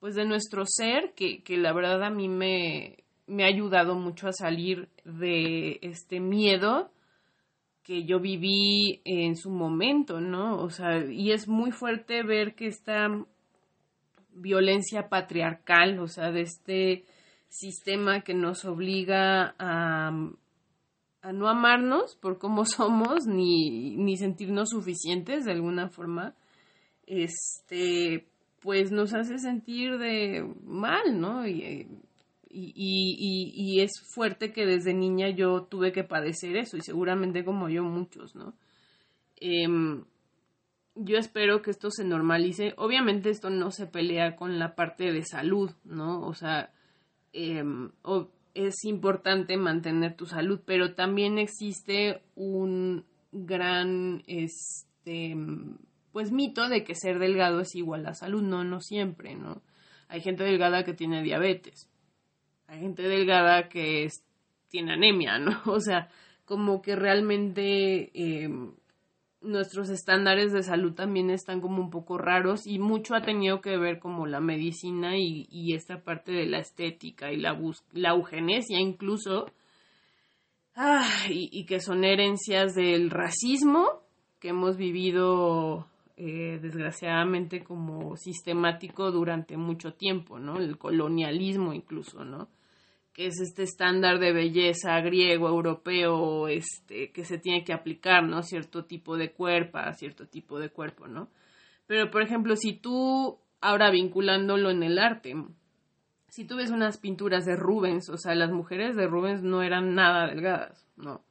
pues 0.00 0.14
de 0.14 0.24
nuestro 0.24 0.64
ser, 0.66 1.12
que, 1.14 1.42
que 1.42 1.56
la 1.56 1.72
verdad 1.72 2.02
a 2.04 2.10
mí 2.10 2.28
me, 2.28 3.04
me 3.26 3.44
ha 3.44 3.48
ayudado 3.48 3.94
mucho 3.94 4.28
a 4.28 4.32
salir 4.32 4.88
de 5.04 5.78
este 5.82 6.20
miedo 6.20 6.90
que 7.82 8.04
yo 8.04 8.18
viví 8.18 9.00
en 9.04 9.36
su 9.36 9.50
momento, 9.50 10.20
¿no? 10.20 10.58
O 10.58 10.70
sea, 10.70 11.04
y 11.04 11.30
es 11.30 11.46
muy 11.46 11.70
fuerte 11.70 12.24
ver 12.24 12.56
que 12.56 12.66
esta 12.66 13.08
violencia 14.32 15.08
patriarcal, 15.08 16.00
o 16.00 16.08
sea, 16.08 16.32
de 16.32 16.42
este 16.42 17.04
sistema 17.48 18.22
que 18.22 18.34
nos 18.34 18.64
obliga 18.64 19.54
a, 19.58 20.08
a 21.22 21.32
no 21.32 21.48
amarnos 21.48 22.16
por 22.16 22.38
cómo 22.38 22.64
somos 22.64 23.26
ni, 23.26 23.96
ni 23.96 24.16
sentirnos 24.16 24.70
suficientes 24.70 25.44
de 25.44 25.52
alguna 25.52 25.88
forma, 25.88 26.34
este, 27.06 28.26
pues 28.66 28.90
nos 28.90 29.14
hace 29.14 29.38
sentir 29.38 29.96
de 29.96 30.44
mal, 30.64 31.20
¿no? 31.20 31.46
Y, 31.46 31.86
y, 32.50 33.52
y, 33.54 33.80
es 33.80 33.92
fuerte 34.12 34.52
que 34.52 34.66
desde 34.66 34.92
niña 34.92 35.30
yo 35.30 35.62
tuve 35.62 35.92
que 35.92 36.02
padecer 36.02 36.56
eso 36.56 36.76
y 36.76 36.80
seguramente 36.80 37.44
como 37.44 37.68
yo 37.68 37.84
muchos, 37.84 38.34
¿no? 38.34 38.54
Em, 39.36 40.02
yo 40.96 41.16
espero 41.16 41.62
que 41.62 41.70
esto 41.70 41.92
se 41.92 42.04
normalice. 42.04 42.74
Obviamente 42.76 43.30
esto 43.30 43.50
no 43.50 43.70
se 43.70 43.86
pelea 43.86 44.34
con 44.34 44.58
la 44.58 44.74
parte 44.74 45.12
de 45.12 45.22
salud, 45.22 45.70
¿no? 45.84 46.26
O 46.26 46.34
sea, 46.34 46.72
em, 47.32 47.92
es 48.54 48.84
importante 48.84 49.56
mantener 49.56 50.16
tu 50.16 50.26
salud, 50.26 50.58
pero 50.66 50.92
también 50.96 51.38
existe 51.38 52.20
un 52.34 53.04
gran, 53.30 54.24
este, 54.26 55.36
pues 56.16 56.32
mito 56.32 56.66
de 56.70 56.82
que 56.82 56.94
ser 56.94 57.18
delgado 57.18 57.60
es 57.60 57.74
igual 57.74 58.06
a 58.06 58.14
salud. 58.14 58.40
No, 58.40 58.64
no 58.64 58.80
siempre, 58.80 59.34
¿no? 59.34 59.60
Hay 60.08 60.22
gente 60.22 60.44
delgada 60.44 60.82
que 60.82 60.94
tiene 60.94 61.22
diabetes. 61.22 61.90
Hay 62.68 62.80
gente 62.80 63.02
delgada 63.02 63.68
que 63.68 64.08
tiene 64.70 64.94
anemia, 64.94 65.38
¿no? 65.38 65.50
O 65.66 65.78
sea, 65.78 66.08
como 66.46 66.80
que 66.80 66.96
realmente 66.96 68.12
em, 68.14 68.72
nuestros 69.42 69.90
estándares 69.90 70.54
de 70.54 70.62
salud 70.62 70.94
también 70.94 71.28
están 71.28 71.60
como 71.60 71.82
un 71.82 71.90
poco 71.90 72.16
raros 72.16 72.66
y 72.66 72.78
mucho 72.78 73.14
ha 73.14 73.20
tenido 73.20 73.60
que 73.60 73.76
ver 73.76 73.98
como 73.98 74.24
la 74.24 74.40
medicina 74.40 75.18
y, 75.18 75.74
esta 75.74 76.02
parte 76.02 76.32
de 76.32 76.46
la 76.46 76.60
estética 76.60 77.30
y 77.30 77.36
la, 77.36 77.58
eugenesia 77.92 78.80
incluso, 78.80 79.52
ah, 80.76 81.26
y, 81.28 81.66
que 81.66 81.78
son 81.78 82.04
herencias 82.04 82.74
del 82.74 83.10
racismo 83.10 84.00
que 84.40 84.48
hemos 84.48 84.78
vivido 84.78 85.90
eh, 86.16 86.58
desgraciadamente 86.60 87.62
como 87.62 88.16
sistemático 88.16 89.10
durante 89.10 89.56
mucho 89.56 89.94
tiempo, 89.94 90.38
¿no? 90.38 90.58
El 90.58 90.78
colonialismo 90.78 91.72
incluso, 91.72 92.24
¿no? 92.24 92.48
que 93.16 93.28
es 93.28 93.40
este 93.40 93.62
estándar 93.62 94.18
de 94.18 94.34
belleza 94.34 95.00
griego, 95.00 95.48
europeo, 95.48 96.48
este, 96.48 97.12
que 97.12 97.24
se 97.24 97.38
tiene 97.38 97.64
que 97.64 97.72
aplicar, 97.72 98.22
¿no? 98.22 98.42
Cierto 98.42 98.84
tipo 98.84 99.16
de 99.16 99.32
cuerpo, 99.32 99.78
cierto 99.94 100.26
tipo 100.26 100.58
de 100.58 100.68
cuerpo, 100.68 101.08
¿no? 101.08 101.30
Pero, 101.86 102.10
por 102.10 102.20
ejemplo, 102.20 102.56
si 102.56 102.74
tú, 102.74 103.38
ahora 103.62 103.90
vinculándolo 103.90 104.68
en 104.68 104.82
el 104.82 104.98
arte, 104.98 105.34
si 106.28 106.46
tú 106.46 106.56
ves 106.56 106.70
unas 106.70 106.98
pinturas 106.98 107.46
de 107.46 107.56
Rubens, 107.56 108.10
o 108.10 108.18
sea, 108.18 108.34
las 108.34 108.52
mujeres 108.52 108.96
de 108.96 109.06
Rubens 109.06 109.42
no 109.42 109.62
eran 109.62 109.94
nada 109.94 110.26
delgadas, 110.26 110.86
¿no? 110.96 111.24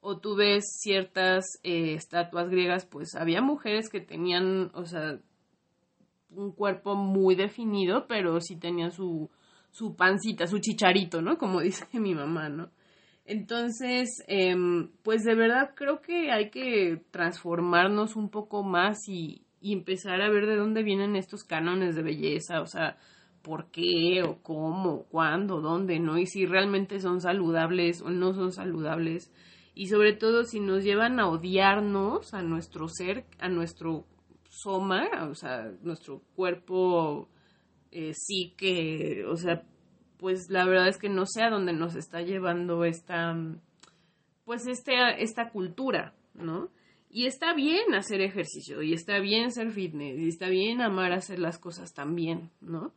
O 0.00 0.18
tú 0.18 0.36
ves 0.36 0.64
ciertas 0.80 1.44
eh, 1.62 1.94
estatuas 1.94 2.48
griegas, 2.48 2.86
pues 2.86 3.14
había 3.14 3.42
mujeres 3.42 3.88
que 3.88 4.00
tenían, 4.00 4.70
o 4.74 4.84
sea, 4.84 5.18
un 6.30 6.52
cuerpo 6.52 6.94
muy 6.94 7.34
definido, 7.34 8.06
pero 8.06 8.40
sí 8.40 8.56
tenían 8.56 8.92
su, 8.92 9.30
su 9.70 9.96
pancita, 9.96 10.46
su 10.46 10.58
chicharito, 10.58 11.22
¿no? 11.22 11.38
Como 11.38 11.60
dice 11.62 11.86
mi 11.98 12.14
mamá, 12.14 12.48
¿no? 12.48 12.70
Entonces, 13.24 14.24
em, 14.26 14.90
pues 15.02 15.22
de 15.22 15.34
verdad 15.34 15.72
creo 15.74 16.00
que 16.00 16.30
hay 16.30 16.50
que 16.50 17.02
transformarnos 17.10 18.16
un 18.16 18.30
poco 18.30 18.62
más 18.62 19.06
y, 19.06 19.42
y, 19.60 19.74
empezar 19.74 20.22
a 20.22 20.30
ver 20.30 20.46
de 20.46 20.56
dónde 20.56 20.82
vienen 20.82 21.14
estos 21.14 21.44
cánones 21.44 21.94
de 21.94 22.02
belleza, 22.02 22.62
o 22.62 22.66
sea, 22.66 22.96
por 23.42 23.70
qué 23.70 24.22
o 24.26 24.42
cómo, 24.42 25.04
cuándo, 25.10 25.60
dónde, 25.60 25.98
¿no? 25.98 26.18
Y 26.18 26.26
si 26.26 26.46
realmente 26.46 27.00
son 27.00 27.20
saludables 27.20 28.00
o 28.02 28.10
no 28.10 28.32
son 28.32 28.52
saludables. 28.52 29.30
Y 29.78 29.86
sobre 29.86 30.12
todo 30.12 30.42
si 30.42 30.58
nos 30.58 30.82
llevan 30.82 31.20
a 31.20 31.28
odiarnos 31.28 32.34
a 32.34 32.42
nuestro 32.42 32.88
ser, 32.88 33.26
a 33.38 33.48
nuestro 33.48 34.08
soma, 34.48 35.08
o 35.30 35.36
sea, 35.36 35.70
nuestro 35.82 36.20
cuerpo 36.34 37.28
eh, 37.92 38.12
sí 38.12 38.54
que, 38.58 39.24
o 39.24 39.36
sea, 39.36 39.62
pues 40.16 40.50
la 40.50 40.64
verdad 40.64 40.88
es 40.88 40.98
que 40.98 41.08
no 41.08 41.26
sé 41.26 41.44
a 41.44 41.50
dónde 41.50 41.72
nos 41.72 41.94
está 41.94 42.22
llevando 42.22 42.84
esta, 42.84 43.36
pues 44.44 44.66
este, 44.66 45.22
esta 45.22 45.50
cultura, 45.50 46.12
¿no? 46.34 46.72
Y 47.08 47.26
está 47.26 47.54
bien 47.54 47.94
hacer 47.94 48.20
ejercicio, 48.20 48.82
y 48.82 48.94
está 48.94 49.20
bien 49.20 49.52
ser 49.52 49.70
fitness, 49.70 50.18
y 50.18 50.26
está 50.26 50.48
bien 50.48 50.80
amar 50.80 51.12
hacer 51.12 51.38
las 51.38 51.56
cosas 51.60 51.94
también, 51.94 52.50
¿no? 52.60 52.92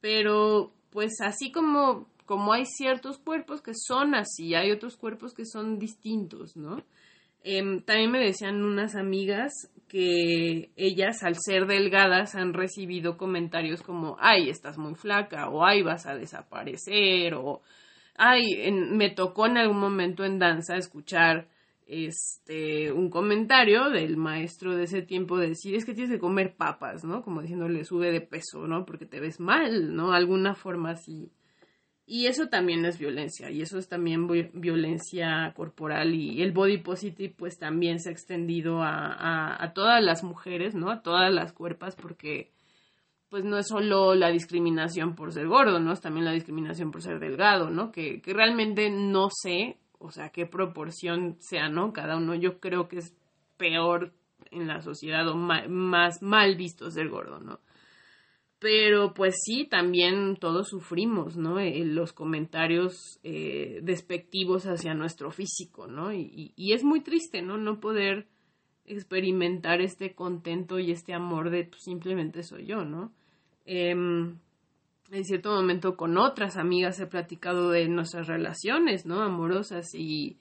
Pero, 0.00 0.76
pues 0.90 1.20
así 1.22 1.50
como, 1.50 2.08
como 2.30 2.52
hay 2.52 2.64
ciertos 2.64 3.18
cuerpos 3.18 3.60
que 3.60 3.72
son 3.74 4.14
así, 4.14 4.54
hay 4.54 4.70
otros 4.70 4.96
cuerpos 4.96 5.34
que 5.34 5.44
son 5.44 5.80
distintos, 5.80 6.56
¿no? 6.56 6.80
Em, 7.42 7.80
también 7.82 8.12
me 8.12 8.20
decían 8.20 8.62
unas 8.62 8.94
amigas 8.94 9.52
que 9.88 10.70
ellas, 10.76 11.24
al 11.24 11.34
ser 11.40 11.66
delgadas, 11.66 12.36
han 12.36 12.54
recibido 12.54 13.16
comentarios 13.16 13.82
como, 13.82 14.16
ay, 14.20 14.48
estás 14.48 14.78
muy 14.78 14.94
flaca, 14.94 15.48
o 15.48 15.64
ay, 15.64 15.82
vas 15.82 16.06
a 16.06 16.14
desaparecer, 16.14 17.34
o 17.34 17.62
ay, 18.16 18.70
me 18.70 19.10
tocó 19.10 19.46
en 19.46 19.58
algún 19.58 19.80
momento 19.80 20.24
en 20.24 20.38
danza 20.38 20.76
escuchar 20.76 21.48
este 21.88 22.92
un 22.92 23.10
comentario 23.10 23.90
del 23.90 24.16
maestro 24.16 24.76
de 24.76 24.84
ese 24.84 25.02
tiempo 25.02 25.36
de 25.36 25.48
decir 25.48 25.74
es 25.74 25.84
que 25.84 25.94
tienes 25.94 26.12
que 26.12 26.20
comer 26.20 26.54
papas, 26.56 27.02
¿no? 27.02 27.22
Como 27.22 27.42
diciéndole 27.42 27.82
sube 27.84 28.12
de 28.12 28.20
peso, 28.20 28.68
¿no? 28.68 28.86
Porque 28.86 29.04
te 29.04 29.18
ves 29.18 29.40
mal, 29.40 29.96
¿no? 29.96 30.12
Alguna 30.12 30.54
forma 30.54 30.90
así 30.92 31.32
y 32.12 32.26
eso 32.26 32.48
también 32.48 32.84
es 32.84 32.98
violencia, 32.98 33.52
y 33.52 33.62
eso 33.62 33.78
es 33.78 33.88
también 33.88 34.26
violencia 34.52 35.52
corporal, 35.54 36.12
y 36.12 36.42
el 36.42 36.50
body 36.50 36.78
positive 36.78 37.32
pues 37.38 37.56
también 37.56 38.00
se 38.00 38.08
ha 38.08 38.12
extendido 38.12 38.82
a, 38.82 39.62
a, 39.62 39.72
todas 39.74 40.02
las 40.02 40.24
mujeres, 40.24 40.74
¿no? 40.74 40.90
A 40.90 41.02
todas 41.02 41.32
las 41.32 41.52
cuerpas, 41.52 41.94
porque 41.94 42.50
pues 43.28 43.44
no 43.44 43.58
es 43.58 43.68
solo 43.68 44.16
la 44.16 44.30
discriminación 44.32 45.14
por 45.14 45.32
ser 45.32 45.46
gordo, 45.46 45.78
¿no? 45.78 45.92
Es 45.92 46.00
también 46.00 46.24
la 46.24 46.32
discriminación 46.32 46.90
por 46.90 47.00
ser 47.00 47.20
delgado, 47.20 47.70
¿no? 47.70 47.92
Que, 47.92 48.20
que 48.20 48.34
realmente 48.34 48.90
no 48.90 49.28
sé, 49.30 49.78
o 50.00 50.10
sea, 50.10 50.30
qué 50.30 50.46
proporción 50.46 51.36
sea, 51.38 51.68
¿no? 51.68 51.92
Cada 51.92 52.16
uno, 52.16 52.34
yo 52.34 52.58
creo 52.58 52.88
que 52.88 52.98
es 52.98 53.14
peor 53.56 54.12
en 54.50 54.66
la 54.66 54.80
sociedad 54.80 55.28
o 55.28 55.36
más 55.36 56.22
mal 56.22 56.56
visto 56.56 56.90
ser 56.90 57.08
gordo, 57.08 57.38
¿no? 57.38 57.60
Pero 58.60 59.14
pues 59.14 59.36
sí, 59.42 59.66
también 59.66 60.36
todos 60.36 60.68
sufrimos, 60.68 61.38
¿no? 61.38 61.58
Eh, 61.58 61.82
los 61.82 62.12
comentarios 62.12 63.18
eh, 63.22 63.80
despectivos 63.82 64.64
hacia 64.64 64.92
nuestro 64.92 65.30
físico, 65.30 65.86
¿no? 65.86 66.12
Y, 66.12 66.52
es 66.56 66.84
muy 66.84 67.00
triste, 67.00 67.40
¿no? 67.40 67.56
No 67.56 67.80
poder 67.80 68.28
experimentar 68.84 69.80
este 69.80 70.14
contento 70.14 70.78
y 70.78 70.90
este 70.90 71.14
amor 71.14 71.48
de 71.48 71.64
pues, 71.64 71.82
simplemente 71.82 72.42
soy 72.42 72.66
yo, 72.66 72.84
¿no? 72.84 73.14
Em, 73.64 74.38
en 75.10 75.24
cierto 75.24 75.52
momento 75.52 75.96
con 75.96 76.18
otras 76.18 76.58
amigas 76.58 77.00
he 77.00 77.06
platicado 77.06 77.70
de 77.70 77.88
nuestras 77.88 78.26
relaciones, 78.26 79.06
¿no? 79.06 79.22
Amorosas 79.22 79.94
y, 79.94 80.36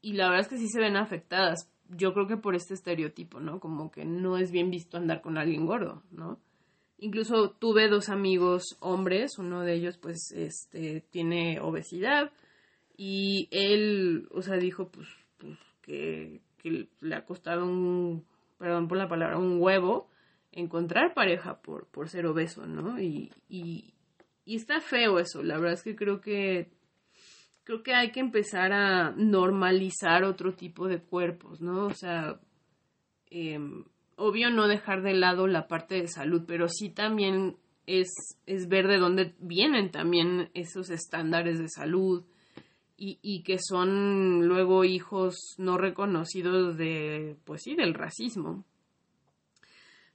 y 0.00 0.12
la 0.12 0.28
verdad 0.28 0.42
es 0.42 0.48
que 0.48 0.58
sí 0.58 0.68
se 0.68 0.78
ven 0.78 0.96
afectadas. 0.96 1.72
Yo 1.88 2.12
creo 2.14 2.28
que 2.28 2.36
por 2.36 2.54
este 2.54 2.74
estereotipo, 2.74 3.40
¿no? 3.40 3.58
Como 3.58 3.90
que 3.90 4.04
no 4.04 4.36
es 4.38 4.52
bien 4.52 4.70
visto 4.70 4.96
andar 4.96 5.22
con 5.22 5.38
alguien 5.38 5.66
gordo, 5.66 6.04
¿no? 6.12 6.38
Incluso 6.98 7.50
tuve 7.50 7.88
dos 7.88 8.08
amigos 8.08 8.76
hombres, 8.80 9.38
uno 9.38 9.62
de 9.62 9.74
ellos 9.74 9.98
pues 9.98 10.32
este 10.32 11.02
tiene 11.10 11.60
obesidad 11.60 12.32
y 12.96 13.48
él, 13.50 14.28
o 14.32 14.40
sea, 14.40 14.56
dijo 14.56 14.88
pues, 14.88 15.08
pues 15.36 15.58
que, 15.82 16.40
que, 16.56 16.88
le 17.00 17.14
ha 17.14 17.24
costado 17.26 17.66
un, 17.66 18.24
perdón 18.58 18.88
por 18.88 18.96
la 18.96 19.08
palabra, 19.08 19.38
un 19.38 19.60
huevo 19.60 20.08
encontrar 20.52 21.12
pareja 21.12 21.60
por, 21.60 21.86
por 21.86 22.08
ser 22.08 22.26
obeso, 22.26 22.66
¿no? 22.66 22.98
Y, 22.98 23.30
y, 23.48 23.92
y 24.46 24.56
está 24.56 24.80
feo 24.80 25.18
eso, 25.18 25.42
la 25.42 25.58
verdad 25.58 25.74
es 25.74 25.82
que 25.82 25.96
creo 25.96 26.22
que 26.22 26.70
creo 27.66 27.82
que 27.82 27.94
hay 27.94 28.12
que 28.12 28.20
empezar 28.20 28.72
a 28.72 29.10
normalizar 29.10 30.22
otro 30.22 30.54
tipo 30.54 30.86
de 30.86 31.02
cuerpos, 31.02 31.60
¿no? 31.60 31.86
O 31.86 31.94
sea, 31.94 32.40
eh, 33.28 33.58
obvio 34.16 34.50
no 34.50 34.66
dejar 34.66 35.02
de 35.02 35.14
lado 35.14 35.46
la 35.46 35.68
parte 35.68 35.96
de 35.96 36.08
salud, 36.08 36.42
pero 36.46 36.68
sí 36.68 36.90
también 36.90 37.56
es, 37.86 38.08
es 38.46 38.68
ver 38.68 38.88
de 38.88 38.98
dónde 38.98 39.34
vienen 39.38 39.90
también 39.90 40.50
esos 40.54 40.90
estándares 40.90 41.58
de 41.58 41.68
salud 41.68 42.24
y, 42.96 43.18
y 43.22 43.42
que 43.42 43.58
son 43.60 44.48
luego 44.48 44.84
hijos 44.84 45.54
no 45.58 45.78
reconocidos 45.78 46.76
de, 46.76 47.36
pues 47.44 47.62
sí, 47.62 47.76
del 47.76 47.94
racismo. 47.94 48.64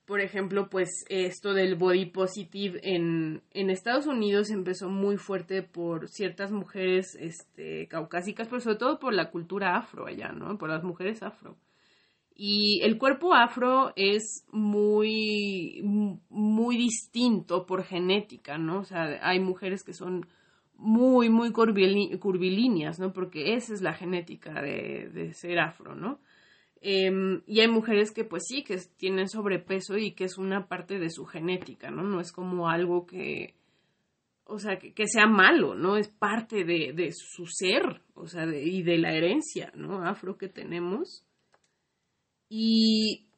Por 0.05 0.20
ejemplo, 0.20 0.67
pues 0.70 0.89
esto 1.08 1.53
del 1.53 1.75
body 1.75 2.08
positive 2.08 2.81
en, 2.84 3.43
en 3.51 3.70
Estados 3.70 4.08
Unidos 4.08 4.50
empezó 4.50 4.89
muy 4.89 5.15
fuerte 5.15 5.62
por 5.62 6.10
ciertas 6.10 6.51
mujeres 6.51 7.15
este, 7.17 7.88
caucásicas, 7.88 8.50
pero 8.50 8.60
sobre 8.60 8.77
todo 8.77 9.00
por 9.00 9.13
la 9.13 9.29
cultura 9.29 9.77
afro 9.77 10.08
allá, 10.08 10.34
¿no? 10.34 10.58
Por 10.58 10.70
las 10.70 10.84
mujeres 10.84 11.24
afro 11.24 11.55
Y 12.43 12.81
el 12.81 12.98
cuerpo 12.98 13.36
afro 13.36 13.93
es 13.95 14.48
muy, 14.51 15.79
muy 16.31 16.75
distinto 16.75 17.67
por 17.67 17.83
genética, 17.83 18.57
¿no? 18.57 18.79
O 18.79 18.83
sea, 18.83 19.19
hay 19.21 19.39
mujeres 19.39 19.83
que 19.83 19.93
son 19.93 20.25
muy, 20.74 21.29
muy 21.29 21.51
curvilíneas, 21.51 22.98
¿no? 22.98 23.13
Porque 23.13 23.53
esa 23.53 23.75
es 23.75 23.83
la 23.83 23.93
genética 23.93 24.60
de, 24.60 25.12
de 25.13 25.36
ser 25.36 25.60
afro, 25.60 25.93
¿no? 25.93 26.19
Em, 26.81 27.43
y 27.45 27.60
hay 27.60 27.67
mujeres 27.67 28.12
que 28.12 28.24
pues 28.24 28.41
sí, 28.48 28.63
que 28.63 28.79
tienen 28.98 29.29
sobrepeso 29.29 30.00
y 30.00 30.13
que 30.13 30.24
es 30.24 30.39
una 30.39 30.67
parte 30.67 30.98
de 30.98 31.12
su 31.12 31.25
genética, 31.25 31.91
¿no? 31.91 32.01
No 32.01 32.19
es 32.19 32.31
como 32.31 32.69
algo 32.69 33.05
que, 33.05 33.53
o 34.45 34.57
sea, 34.57 34.79
que, 34.79 35.05
sea 35.05 35.27
malo, 35.27 35.75
¿no? 35.75 35.95
Es 35.95 36.07
parte 36.07 36.63
de, 36.63 36.91
de 36.93 37.12
su 37.12 37.45
ser, 37.45 38.01
o 38.15 38.25
sea, 38.25 38.48
y 38.48 38.81
de 38.81 38.98
la 38.98 39.13
herencia, 39.13 39.71
¿no? 39.75 40.03
Afro 40.03 40.39
que 40.39 40.48
tenemos. 40.48 41.24
Y 42.53 43.29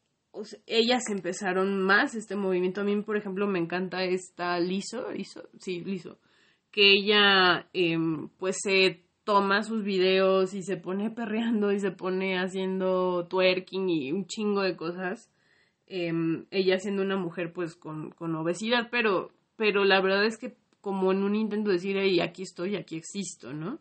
ellas 0.65 1.03
empezaron 1.11 1.83
más 1.83 2.15
este 2.15 2.35
movimiento. 2.35 2.81
A 2.81 2.83
mí, 2.83 2.99
por 3.03 3.15
ejemplo, 3.15 3.45
me 3.45 3.59
encanta 3.59 4.03
esta 4.03 4.59
Liso, 4.59 5.11
Liso, 5.11 5.47
sí, 5.59 5.81
Liso, 5.81 6.17
que 6.71 6.93
ella 6.93 7.69
em, 7.73 8.29
pues 8.39 8.57
se 8.63 9.03
toma 9.23 9.61
sus 9.61 9.83
videos 9.83 10.55
y 10.55 10.63
se 10.63 10.77
pone 10.77 11.11
perreando 11.15 11.71
y 11.71 11.79
se 11.79 11.91
pone 11.91 12.39
haciendo 12.39 13.27
twerking 13.29 13.87
y 13.87 14.11
un 14.11 14.25
chingo 14.25 14.63
de 14.63 14.75
cosas. 14.75 15.29
Em, 15.85 16.47
ella 16.49 16.79
siendo 16.79 17.03
una 17.03 17.17
mujer 17.17 17.53
pues 17.53 17.75
con, 17.75 18.09
con, 18.09 18.33
obesidad, 18.33 18.87
pero, 18.89 19.29
pero 19.57 19.85
la 19.85 20.01
verdad 20.01 20.25
es 20.25 20.39
que 20.39 20.55
como 20.81 21.11
en 21.11 21.21
un 21.21 21.35
intento 21.35 21.69
de 21.69 21.75
decir, 21.75 21.97
hey, 21.99 22.19
aquí 22.19 22.41
estoy, 22.41 22.77
aquí 22.77 22.95
existo, 22.95 23.53
¿no? 23.53 23.79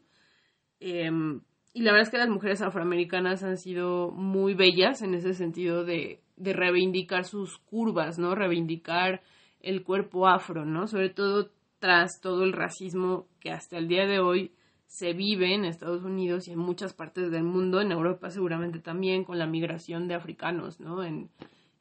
Em, 0.78 1.40
y 1.74 1.82
la 1.82 1.92
verdad 1.92 2.08
es 2.08 2.10
que 2.10 2.18
las 2.18 2.28
mujeres 2.28 2.62
afroamericanas 2.62 3.42
han 3.42 3.56
sido 3.56 4.10
muy 4.10 4.54
bellas 4.54 5.02
en 5.02 5.14
ese 5.14 5.34
sentido 5.34 5.84
de, 5.84 6.20
de 6.36 6.52
reivindicar 6.52 7.24
sus 7.24 7.58
curvas, 7.58 8.18
¿no? 8.18 8.34
Reivindicar 8.34 9.22
el 9.60 9.82
cuerpo 9.82 10.28
afro, 10.28 10.64
¿no? 10.64 10.86
Sobre 10.86 11.10
todo 11.10 11.50
tras 11.78 12.20
todo 12.20 12.44
el 12.44 12.52
racismo 12.52 13.26
que 13.40 13.50
hasta 13.50 13.78
el 13.78 13.88
día 13.88 14.06
de 14.06 14.20
hoy 14.20 14.52
se 14.86 15.14
vive 15.14 15.54
en 15.54 15.64
Estados 15.64 16.04
Unidos 16.04 16.46
y 16.46 16.52
en 16.52 16.58
muchas 16.58 16.92
partes 16.92 17.30
del 17.30 17.44
mundo, 17.44 17.80
en 17.80 17.92
Europa 17.92 18.28
seguramente 18.28 18.78
también, 18.78 19.24
con 19.24 19.38
la 19.38 19.46
migración 19.46 20.06
de 20.06 20.14
africanos, 20.14 20.78
¿no? 20.80 21.02
En, 21.02 21.30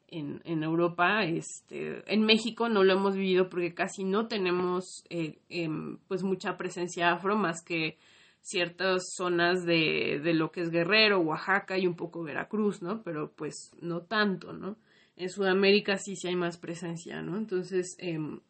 en, 0.08 0.62
Europa, 0.62 1.24
este, 1.24 2.02
en 2.12 2.22
México 2.22 2.68
no 2.68 2.84
lo 2.84 2.92
hemos 2.92 3.14
vivido 3.14 3.48
porque 3.48 3.74
casi 3.74 4.04
no 4.04 4.28
tenemos 4.28 5.04
eh, 5.08 5.38
em, 5.48 5.98
pues 6.08 6.22
mucha 6.22 6.56
presencia 6.56 7.12
afro 7.12 7.36
más 7.36 7.62
que 7.64 7.96
ciertas 8.42 9.14
zonas 9.16 9.64
de, 9.64 10.20
de, 10.22 10.34
lo 10.34 10.50
que 10.50 10.60
es 10.62 10.70
Guerrero, 10.70 11.20
Oaxaca 11.20 11.78
y 11.78 11.86
un 11.86 11.94
poco 11.94 12.22
Veracruz, 12.22 12.82
¿no? 12.82 13.02
Pero 13.02 13.32
pues 13.32 13.70
no 13.80 14.02
tanto, 14.02 14.52
¿no? 14.52 14.76
En 15.16 15.30
Sudamérica 15.30 15.96
sí 15.96 16.16
sí 16.16 16.28
hay 16.28 16.36
más 16.36 16.58
presencia, 16.58 17.22
¿no? 17.22 17.38
Entonces, 17.38 17.96
em, 17.98 18.40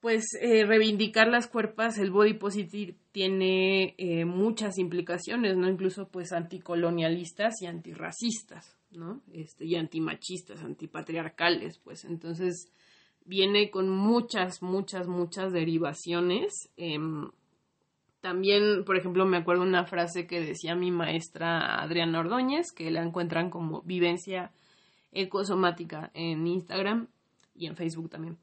pues 0.00 0.26
eh, 0.40 0.64
reivindicar 0.64 1.28
las 1.28 1.48
cuerpas, 1.48 1.98
el 1.98 2.10
body 2.10 2.34
positive 2.34 2.94
tiene 3.10 3.94
eh, 3.98 4.24
muchas 4.24 4.78
implicaciones, 4.78 5.56
¿no? 5.56 5.68
Incluso 5.68 6.08
pues 6.08 6.32
anticolonialistas 6.32 7.62
y 7.62 7.66
antirracistas, 7.66 8.78
¿no? 8.90 9.22
Este, 9.32 9.64
y 9.64 9.76
antimachistas, 9.76 10.62
antipatriarcales, 10.62 11.78
pues 11.78 12.04
entonces 12.04 12.70
viene 13.24 13.70
con 13.70 13.88
muchas, 13.88 14.62
muchas, 14.62 15.08
muchas 15.08 15.52
derivaciones. 15.52 16.70
Em, 16.76 17.30
también, 18.28 18.84
por 18.84 18.98
ejemplo, 18.98 19.24
me 19.24 19.38
acuerdo 19.38 19.62
una 19.62 19.86
frase 19.86 20.26
que 20.26 20.38
decía 20.38 20.74
mi 20.74 20.90
maestra 20.90 21.80
Adriana 21.80 22.20
Ordóñez, 22.20 22.72
que 22.72 22.90
la 22.90 23.02
encuentran 23.02 23.48
como 23.48 23.80
vivencia 23.80 24.52
ecosomática 25.12 26.10
en 26.12 26.46
Instagram 26.46 27.08
y 27.54 27.68
en 27.68 27.74
Facebook 27.74 28.10
también. 28.10 28.36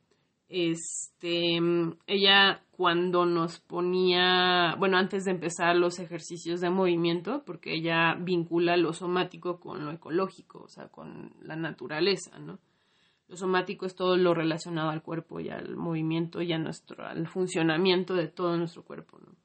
Este, 0.50 1.60
ella 2.08 2.64
cuando 2.72 3.28
nos 3.28 3.60
ponía, 3.60 4.74
bueno, 4.80 4.98
antes 4.98 5.24
de 5.24 5.32
empezar 5.32 5.76
los 5.76 6.00
ejercicios 6.00 6.62
de 6.62 6.72
movimiento, 6.72 7.44
porque 7.46 7.76
ella 7.76 8.16
vincula 8.16 8.78
lo 8.78 8.92
somático 8.92 9.60
con 9.60 9.86
lo 9.86 9.92
ecológico, 9.92 10.64
o 10.64 10.68
sea, 10.68 10.88
con 10.88 11.32
la 11.44 11.56
naturaleza, 11.56 12.40
¿no? 12.40 12.58
Lo 13.28 13.38
somático 13.38 13.86
es 13.86 13.94
todo 13.94 14.18
lo 14.18 14.34
relacionado 14.34 14.90
al 14.90 15.04
cuerpo 15.04 15.40
y 15.40 15.50
al 15.50 15.76
movimiento 15.76 16.42
y 16.42 16.54
a 16.54 16.58
nuestro, 16.58 17.06
al 17.06 17.28
funcionamiento 17.28 18.16
de 18.16 18.30
todo 18.30 18.58
nuestro 18.58 18.84
cuerpo, 18.84 19.20
¿no? 19.20 19.45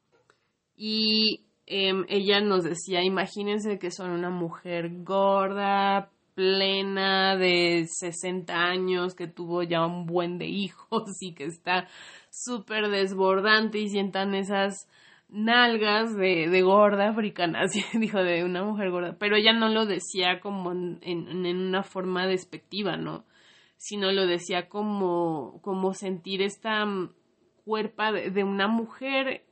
Y 0.83 1.45
em, 1.67 2.07
ella 2.09 2.41
nos 2.41 2.65
decía, 2.65 3.05
imagínense 3.05 3.79
que 3.79 3.91
son 3.91 4.13
una 4.13 4.31
mujer 4.31 5.05
gorda, 5.05 6.11
plena 6.35 7.37
de 7.37 7.85
60 7.87 8.55
años, 8.55 9.15
que 9.15 9.27
tuvo 9.27 9.63
ya 9.63 9.85
un 9.85 10.07
buen 10.07 10.39
de 10.39 10.47
hijos 10.47 11.21
y 11.21 11.35
que 11.35 11.45
está 11.45 11.87
súper 12.31 12.89
desbordante 12.89 13.79
y 13.79 13.91
sientan 13.91 14.35
esas 14.35 14.89
nalgas 15.29 16.17
de, 16.17 16.49
de 16.49 16.63
gorda 16.63 17.11
africana, 17.11 17.65
dijo, 18.01 18.23
de 18.23 18.43
una 18.43 18.65
mujer 18.65 18.91
gorda, 18.91 19.17
pero 19.19 19.37
ella 19.37 19.53
no 19.53 19.69
lo 19.69 19.85
decía 19.85 20.41
como 20.41 20.73
en, 20.73 20.99
en, 21.03 21.59
una 21.59 21.83
forma 21.83 22.27
despectiva, 22.27 22.97
¿no? 22.97 23.27
Sino 23.77 24.13
lo 24.13 24.27
decía 24.27 24.71
como, 24.71 25.61
como 25.61 25.93
sentir 25.93 26.41
esta 26.41 26.87
cuerpa 27.67 28.13
de, 28.13 28.31
de 28.31 28.45
una 28.45 28.67
mujer 28.67 29.45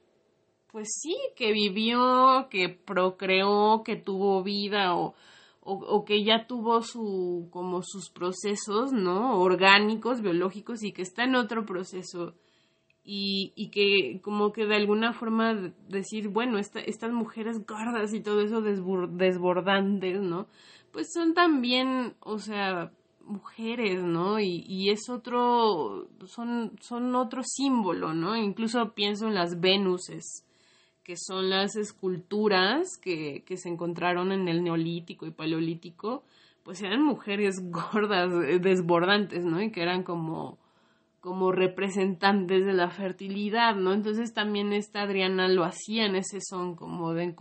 pues 0.78 1.00
sí, 1.02 1.16
que 1.34 1.50
vivió, 1.50 2.46
que 2.50 2.68
procreó, 2.68 3.82
que 3.84 3.96
tuvo 3.96 4.44
vida 4.44 4.94
o, 4.94 5.16
o, 5.60 6.04
que 6.04 6.22
ya 6.22 6.46
tuvo 6.46 6.82
su, 6.82 7.48
como 7.50 7.82
sus 7.82 8.10
procesos, 8.10 8.92
¿no? 8.92 9.40
Orgánicos, 9.40 10.22
biológicos 10.22 10.84
y 10.84 10.92
que 10.92 11.02
está 11.02 11.24
en 11.24 11.34
otro 11.34 11.66
proceso 11.66 12.34
y, 13.02 13.52
y 13.56 13.70
que 13.70 14.20
como 14.22 14.52
que 14.52 14.66
de 14.66 14.76
alguna 14.76 15.12
forma 15.14 15.52
decir, 15.88 16.28
bueno, 16.28 16.58
estas 16.58 17.10
mujeres 17.10 17.66
gordas 17.66 18.14
y 18.14 18.20
todo 18.20 18.40
eso 18.40 18.60
desbordantes, 18.60 20.20
¿no? 20.20 20.46
Pues 20.92 21.12
son 21.12 21.34
también, 21.34 22.14
o 22.20 22.38
sea, 22.38 22.92
mujeres, 23.24 24.04
¿no? 24.04 24.38
Y, 24.38 24.64
y 24.68 24.90
es 24.90 25.10
otro, 25.10 26.06
son, 26.26 26.76
son 26.80 27.16
otro 27.16 27.42
símbolo, 27.42 28.14
¿no? 28.14 28.36
Incluso 28.36 28.94
pienso 28.94 29.26
en 29.26 29.34
las 29.34 29.58
Venuses 29.58 30.44
que 31.08 31.16
son 31.16 31.48
las 31.48 31.74
esculturas 31.74 32.98
que, 32.98 33.42
que 33.46 33.56
se 33.56 33.70
encontraron 33.70 34.30
en 34.30 34.46
el 34.46 34.62
neolítico 34.62 35.24
y 35.24 35.30
paleolítico, 35.30 36.22
pues 36.64 36.82
eran 36.82 37.02
mujeres 37.02 37.62
gordas, 37.70 38.30
eh, 38.44 38.58
desbordantes, 38.58 39.42
¿no? 39.42 39.62
Y 39.62 39.70
que 39.70 39.80
eran 39.80 40.02
como, 40.02 40.58
como 41.20 41.50
representantes 41.50 42.66
de 42.66 42.74
la 42.74 42.90
fertilidad, 42.90 43.74
¿no? 43.74 43.94
Entonces 43.94 44.34
también 44.34 44.74
esta 44.74 45.00
Adriana 45.00 45.48
lo 45.48 45.64
hacía 45.64 46.04
en 46.04 46.14
ese 46.14 46.42
son, 46.42 46.76
como 46.76 47.14
de, 47.14 47.34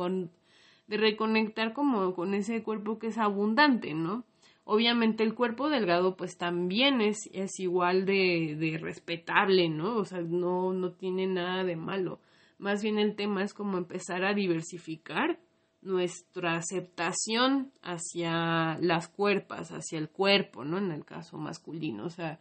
de 0.88 0.98
reconectar 0.98 1.74
como 1.74 2.14
con 2.16 2.36
ese 2.36 2.64
cuerpo 2.64 3.00
que 3.00 3.08
es 3.08 3.18
abundante, 3.18 3.94
¿no? 3.94 4.24
Obviamente 4.64 5.24
el 5.26 5.36
cuerpo 5.36 5.68
delgado 5.68 6.16
pues 6.16 6.38
también 6.38 7.02
es, 7.02 7.30
es 7.34 7.60
igual 7.60 8.06
de, 8.06 8.56
de 8.58 8.78
respetable, 8.78 9.68
¿no? 9.68 9.98
O 9.98 10.06
sea, 10.06 10.22
no, 10.22 10.72
no 10.72 10.94
tiene 10.94 11.28
nada 11.28 11.66
de 11.66 11.76
malo. 11.76 12.22
Más 12.58 12.82
bien 12.82 12.98
el 12.98 13.16
tema 13.16 13.44
es 13.44 13.54
como 13.54 13.78
empezar 13.78 14.26
a 14.26 14.34
diversificar 14.34 15.40
nuestra 15.82 16.56
aceptación 16.56 17.72
hacia 17.82 18.78
las 18.80 19.08
cuerpas, 19.10 19.70
hacia 19.70 20.00
el 20.00 20.10
cuerpo, 20.10 20.66
¿no? 20.66 20.78
En 20.78 20.92
el 20.92 21.06
caso 21.06 21.38
masculino, 21.38 22.06
o 22.06 22.10
sea, 22.10 22.40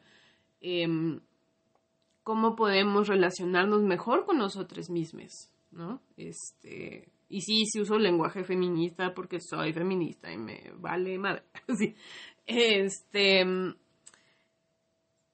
em, 0.61 1.21
cómo 2.23 2.57
podemos 2.57 3.09
relacionarnos 3.09 3.83
mejor 3.83 4.25
con 4.25 4.39
nosotros 4.39 4.91
mismos, 4.91 5.51
¿no? 5.71 6.01
Este, 6.17 7.09
y 7.29 7.41
sí, 7.43 7.65
sí 7.67 7.81
uso 7.81 7.99
lenguaje 7.99 8.43
feminista 8.43 9.15
porque 9.15 9.39
soy 9.41 9.73
feminista 9.73 10.33
y 10.33 10.39
me 10.39 10.73
vale 10.77 11.19
madre, 11.19 11.43
sí. 11.79 11.95
Este, 12.47 13.45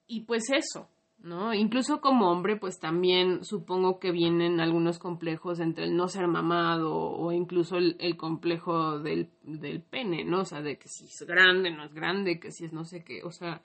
y 0.06 0.20
pues 0.22 0.44
eso, 0.50 0.88
¿no? 1.22 1.54
Incluso 1.54 2.00
como 2.00 2.30
hombre, 2.30 2.56
pues 2.56 2.80
también 2.80 3.44
supongo 3.44 4.00
que 4.00 4.10
vienen 4.10 4.60
algunos 4.60 4.98
complejos 4.98 5.60
entre 5.60 5.84
el 5.84 5.96
no 5.96 6.08
ser 6.08 6.26
mamado 6.26 6.92
o 6.94 7.32
incluso 7.32 7.76
el, 7.76 8.16
complejo 8.16 8.98
del, 8.98 9.30
del, 9.42 9.82
pene, 9.82 10.24
¿no? 10.24 10.40
O 10.40 10.44
sea, 10.44 10.62
de 10.62 10.78
que 10.78 10.88
si 10.88 11.04
es 11.04 11.24
grande, 11.26 11.70
no 11.70 11.84
es 11.84 11.94
grande, 11.94 12.40
que 12.40 12.50
si 12.50 12.64
es 12.64 12.72
no 12.72 12.84
sé 12.84 13.04
qué, 13.04 13.22
o 13.22 13.30
sea, 13.30 13.62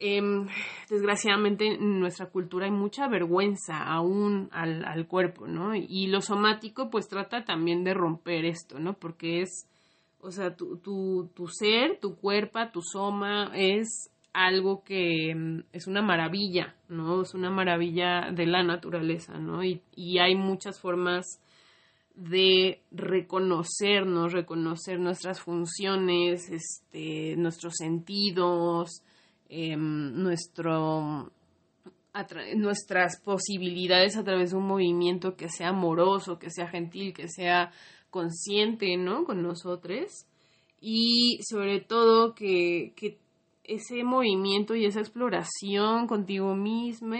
em, 0.00 0.48
desgraciadamente 0.90 1.66
en 1.74 2.00
nuestra 2.00 2.26
cultura 2.26 2.66
hay 2.66 2.72
mucha 2.72 3.08
vergüenza 3.08 3.84
aún 3.84 4.48
al, 4.50 4.84
al 4.84 5.06
cuerpo, 5.06 5.46
¿no? 5.46 5.74
Y 5.74 6.08
lo 6.08 6.20
somático 6.20 6.90
pues 6.90 7.08
trata 7.08 7.44
también 7.44 7.84
de 7.84 7.94
romper 7.94 8.44
esto, 8.44 8.80
¿no? 8.80 8.94
Porque 8.94 9.40
es, 9.42 9.68
o 10.20 10.32
sea, 10.32 10.56
tu, 10.56 10.78
tu, 10.78 11.30
tu 11.34 11.46
ser, 11.46 12.00
tu 12.00 12.16
cuerpo, 12.16 12.58
tu 12.72 12.82
soma 12.82 13.52
es 13.54 14.10
algo 14.36 14.84
que 14.84 15.34
mm, 15.34 15.60
es 15.72 15.86
una 15.86 16.02
maravilla, 16.02 16.76
¿no? 16.88 17.22
Es 17.22 17.34
una 17.34 17.50
maravilla 17.50 18.30
de 18.32 18.46
la 18.46 18.62
naturaleza, 18.62 19.38
¿no? 19.38 19.64
Y, 19.64 19.80
hay 20.18 20.34
muchas 20.34 20.78
formas 20.78 21.40
de 22.14 22.82
reconocernos, 22.90 24.32
reconocer 24.32 25.00
nuestras 25.00 25.40
funciones, 25.40 26.50
este, 26.50 27.34
nuestros 27.36 27.74
sentidos, 27.76 29.02
em, 29.48 30.12
nuestro, 30.22 31.32
nuestras 32.56 33.20
posibilidades 33.22 34.16
a 34.16 34.24
través 34.24 34.50
de 34.50 34.56
un 34.56 34.66
movimiento 34.66 35.36
que 35.36 35.48
sea 35.48 35.68
amoroso, 35.68 36.38
que 36.38 36.50
sea 36.50 36.68
gentil, 36.68 37.12
que 37.12 37.28
sea 37.28 37.72
consciente, 38.10 38.96
¿no? 38.96 39.24
Con 39.24 39.42
nosotros. 39.42 40.26
Y 40.80 41.40
sobre 41.42 41.80
todo 41.80 42.34
que, 42.34 42.92
que 42.96 43.18
ese 43.66 44.04
movimiento 44.04 44.74
y 44.74 44.84
esa 44.84 45.00
exploración 45.00 46.06
contigo 46.06 46.54
misma 46.54 47.18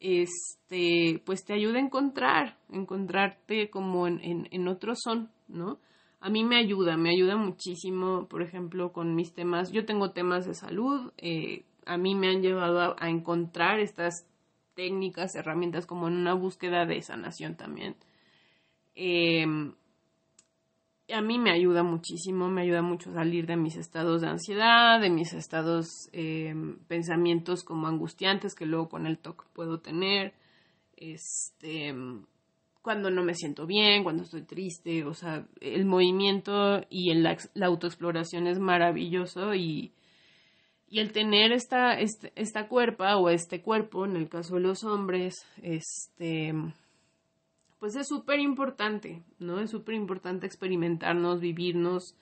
este, 0.00 1.22
pues 1.26 1.44
te 1.44 1.52
ayuda 1.52 1.78
a 1.78 1.82
encontrar, 1.82 2.58
encontrarte 2.70 3.68
como 3.68 4.06
en, 4.06 4.48
en, 4.50 4.68
otro 4.68 4.94
son, 4.96 5.30
¿no? 5.46 5.78
A 6.20 6.30
mí 6.30 6.42
me 6.42 6.56
ayuda, 6.56 6.96
me 6.96 7.10
ayuda 7.10 7.36
muchísimo, 7.36 8.26
por 8.26 8.42
ejemplo, 8.42 8.92
con 8.92 9.14
mis 9.14 9.34
temas. 9.34 9.72
Yo 9.72 9.84
tengo 9.84 10.12
temas 10.12 10.46
de 10.46 10.54
salud, 10.54 11.12
eh, 11.18 11.64
a 11.86 11.96
mí 11.98 12.14
me 12.14 12.28
han 12.28 12.42
llevado 12.42 12.96
a, 12.98 13.08
encontrar 13.10 13.78
estas 13.78 14.26
técnicas, 14.74 15.34
herramientas, 15.34 15.86
como 15.86 16.08
en 16.08 16.14
una 16.14 16.34
búsqueda 16.34 16.86
de 16.86 17.02
sanación 17.02 17.56
también. 17.56 17.96
Em, 18.94 19.74
a 21.12 21.22
mí 21.22 21.38
me 21.38 21.50
ayuda 21.50 21.82
muchísimo, 21.82 22.48
me 22.48 22.62
ayuda 22.62 22.82
mucho 22.82 23.12
salir 23.12 23.46
de 23.46 23.56
mis 23.56 23.76
estados 23.76 24.20
de 24.20 24.28
ansiedad, 24.28 25.00
de 25.00 25.10
mis 25.10 25.32
estados, 25.32 26.08
eh, 26.12 26.54
pensamientos 26.88 27.64
como 27.64 27.86
angustiantes 27.86 28.54
que 28.54 28.66
luego 28.66 28.88
con 28.88 29.06
el 29.06 29.18
TOC 29.18 29.46
puedo 29.52 29.80
tener, 29.80 30.34
este, 30.96 31.94
cuando 32.82 33.10
no 33.10 33.22
me 33.22 33.34
siento 33.34 33.66
bien, 33.66 34.02
cuando 34.02 34.22
estoy 34.22 34.42
triste, 34.42 35.04
o 35.04 35.14
sea, 35.14 35.46
el 35.60 35.84
movimiento 35.86 36.80
y 36.88 37.12
la, 37.14 37.36
la 37.54 37.66
autoexploración 37.66 38.46
es 38.46 38.58
maravilloso 38.58 39.54
y, 39.54 39.92
y 40.88 41.00
el 41.00 41.12
tener 41.12 41.52
esta, 41.52 41.98
este, 42.00 42.32
esta 42.36 42.68
cuerpa 42.68 43.16
o 43.16 43.28
este 43.28 43.62
cuerpo, 43.62 44.04
en 44.04 44.16
el 44.16 44.28
caso 44.28 44.54
de 44.56 44.60
los 44.62 44.84
hombres, 44.84 45.46
este 45.62 46.54
pues 47.80 47.96
es 47.96 48.06
súper 48.06 48.38
importante, 48.40 49.22
¿no? 49.38 49.58
Es 49.58 49.70
súper 49.70 49.94
importante 49.94 50.46
experimentarnos, 50.46 51.40
vivirnos 51.40 52.14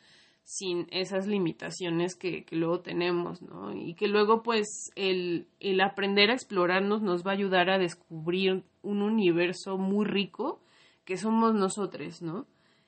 sin 0.45 0.87
esas 0.93 1.27
limitaciones 1.27 2.15
que, 2.15 2.47
luego 2.53 2.81
tenemos, 2.81 3.43
¿no? 3.43 3.75
Y 3.75 3.95
que 3.95 4.07
luego, 4.07 4.43
pues, 4.43 4.91
el, 4.95 5.49
el 5.59 5.81
aprender 5.81 6.31
a 6.31 6.35
explorarnos 6.35 7.03
nos 7.03 7.27
va 7.27 7.33
a 7.33 7.35
ayudar 7.35 7.69
a 7.71 7.79
descubrir 7.79 8.63
un 8.83 9.03
universo 9.03 9.77
muy 9.77 10.07
rico 10.07 10.61
que 11.05 11.17
somos 11.17 11.55
nosotros, 11.55 12.23
¿no? 12.23 12.47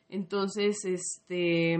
Entonces, 0.09 0.85
este, 0.85 1.77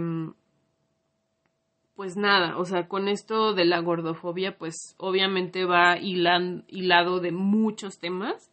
pues 1.95 2.17
nada, 2.17 2.57
o 2.57 2.65
sea, 2.65 2.89
con 2.89 3.07
esto 3.07 3.53
de 3.53 3.63
la 3.63 3.79
gordofobia, 3.79 4.57
pues 4.57 4.95
obviamente 4.97 5.63
va 5.63 5.97
hilado 5.97 7.19
de 7.21 7.31
muchos 7.31 7.97
temas 7.97 8.51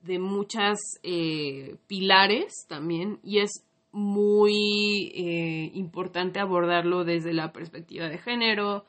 de 0.00 0.18
muchas 0.18 0.78
eh, 1.02 1.76
pilares 1.86 2.66
también 2.68 3.18
y 3.22 3.38
es 3.38 3.64
muy 3.90 5.12
eh, 5.14 5.70
importante 5.74 6.40
abordarlo 6.40 7.04
desde 7.04 7.32
la 7.32 7.52
perspectiva 7.52 8.08
de 8.08 8.18
género, 8.18 8.84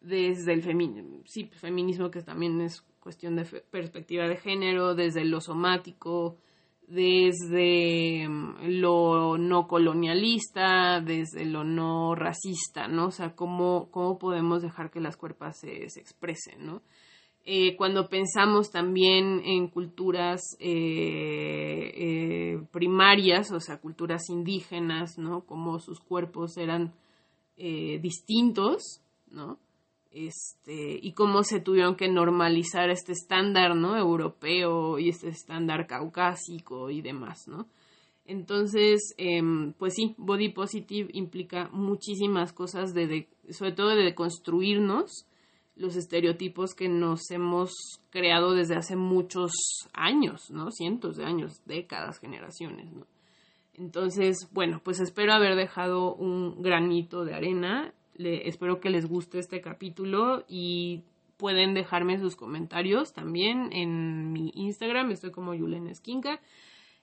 desde 0.00 0.52
el 0.52 0.62
feminismo, 0.62 1.22
sí, 1.26 1.50
feminismo 1.52 2.10
que 2.10 2.22
también 2.22 2.60
es 2.60 2.82
cuestión 3.00 3.36
de 3.36 3.44
perspectiva 3.44 4.28
de 4.28 4.36
género, 4.36 4.94
desde 4.94 5.24
lo 5.24 5.40
somático, 5.40 6.36
desde 6.86 8.28
mm, 8.28 8.80
lo 8.80 9.38
no 9.38 9.66
colonialista, 9.66 11.00
desde 11.00 11.44
lo 11.44 11.64
no 11.64 12.14
racista, 12.14 12.88
¿no? 12.88 13.06
O 13.06 13.10
sea, 13.10 13.34
cómo, 13.34 13.90
cómo 13.90 14.18
podemos 14.18 14.62
dejar 14.62 14.90
que 14.90 15.00
las 15.00 15.16
cuerpas 15.16 15.58
se, 15.60 15.88
se 15.88 16.00
expresen, 16.00 16.66
¿no? 16.66 16.82
Eh, 17.44 17.74
cuando 17.76 18.08
pensamos 18.08 18.70
también 18.70 19.40
en 19.44 19.68
culturas 19.68 20.40
eh, 20.58 21.92
eh, 21.94 22.62
primarias, 22.70 23.50
o 23.50 23.60
sea, 23.60 23.80
culturas 23.80 24.28
indígenas, 24.28 25.18
¿no? 25.18 25.46
Como 25.46 25.78
sus 25.80 26.00
cuerpos 26.00 26.56
eran 26.56 26.94
distintos, 28.00 29.02
¿no? 29.30 29.58
Este, 30.10 30.98
y 31.02 31.12
cómo 31.12 31.42
se 31.42 31.60
tuvieron 31.60 31.94
que 31.94 32.08
normalizar 32.08 32.88
este 32.88 33.12
estándar, 33.12 33.76
¿no? 33.76 33.98
Europeo 33.98 34.98
y 34.98 35.10
este 35.10 35.28
estándar 35.28 35.86
caucásico 35.86 36.88
y 36.88 37.02
demás, 37.02 37.48
¿no? 37.48 37.68
Entonces, 38.24 39.14
em, 39.18 39.72
pues 39.74 39.94
sí, 39.94 40.14
body 40.16 40.50
positive 40.50 41.10
implica 41.12 41.68
muchísimas 41.72 42.52
cosas, 42.54 42.94
de, 42.94 43.28
sobre 43.50 43.72
todo 43.72 43.90
de 43.90 44.14
construirnos 44.14 45.26
los 45.80 45.96
estereotipos 45.96 46.74
que 46.74 46.88
nos 46.88 47.30
hemos 47.30 47.72
creado 48.10 48.52
desde 48.52 48.76
hace 48.76 48.96
muchos 48.96 49.52
años, 49.94 50.50
¿no? 50.50 50.70
Cientos 50.70 51.16
de 51.16 51.24
años, 51.24 51.62
décadas, 51.64 52.20
generaciones, 52.20 52.92
¿no? 52.92 53.06
Entonces, 53.72 54.50
bueno, 54.52 54.82
pues 54.84 55.00
espero 55.00 55.32
haber 55.32 55.56
dejado 55.56 56.14
un 56.14 56.60
granito 56.60 57.24
de 57.24 57.34
arena. 57.34 57.94
Espero 58.18 58.78
que 58.78 58.90
les 58.90 59.08
guste 59.08 59.38
este 59.38 59.62
capítulo 59.62 60.44
y 60.46 61.02
pueden 61.38 61.72
dejarme 61.72 62.18
sus 62.18 62.36
comentarios 62.36 63.14
también 63.14 63.72
en 63.72 64.32
mi 64.32 64.52
Instagram, 64.54 65.10
estoy 65.10 65.30
como 65.30 65.54
Yulen 65.54 65.86
Esquinca. 65.86 66.42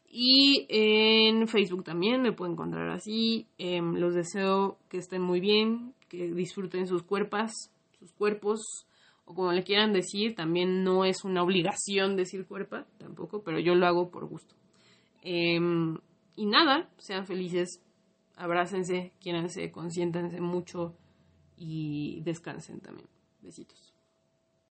Y 0.08 0.68
en 0.70 1.48
Facebook 1.48 1.84
también 1.84 2.22
me 2.22 2.32
pueden 2.32 2.54
encontrar 2.54 2.90
así. 2.90 3.48
Em, 3.58 3.96
los 3.96 4.14
deseo 4.14 4.78
que 4.88 4.98
estén 4.98 5.24
muy 5.24 5.40
bien, 5.40 5.96
que 6.08 6.32
disfruten 6.32 6.86
sus 6.86 7.02
cuerpos, 7.02 7.52
sus 8.00 8.12
cuerpos, 8.14 8.88
o 9.26 9.34
como 9.34 9.52
le 9.52 9.64
quieran 9.64 9.94
decir, 9.94 10.36
también 10.36 10.84
no 10.84 11.04
es 11.06 11.24
una 11.24 11.44
obligación 11.44 12.16
decir 12.16 12.46
cuerpo, 12.48 12.78
tampoco, 12.98 13.44
pero 13.44 13.60
yo 13.60 13.76
lo 13.76 13.86
hago 13.86 14.10
por 14.10 14.26
gusto. 14.26 14.56
Em, 15.22 15.98
y 16.36 16.46
nada, 16.46 16.90
sean 16.98 17.26
felices, 17.26 17.82
abrácense, 18.36 19.12
quiéranse, 19.20 19.72
consiéntanse 19.72 20.40
mucho 20.40 20.96
y 21.58 22.22
descansen 22.22 22.80
también. 22.80 23.10
Besitos. 23.42 23.87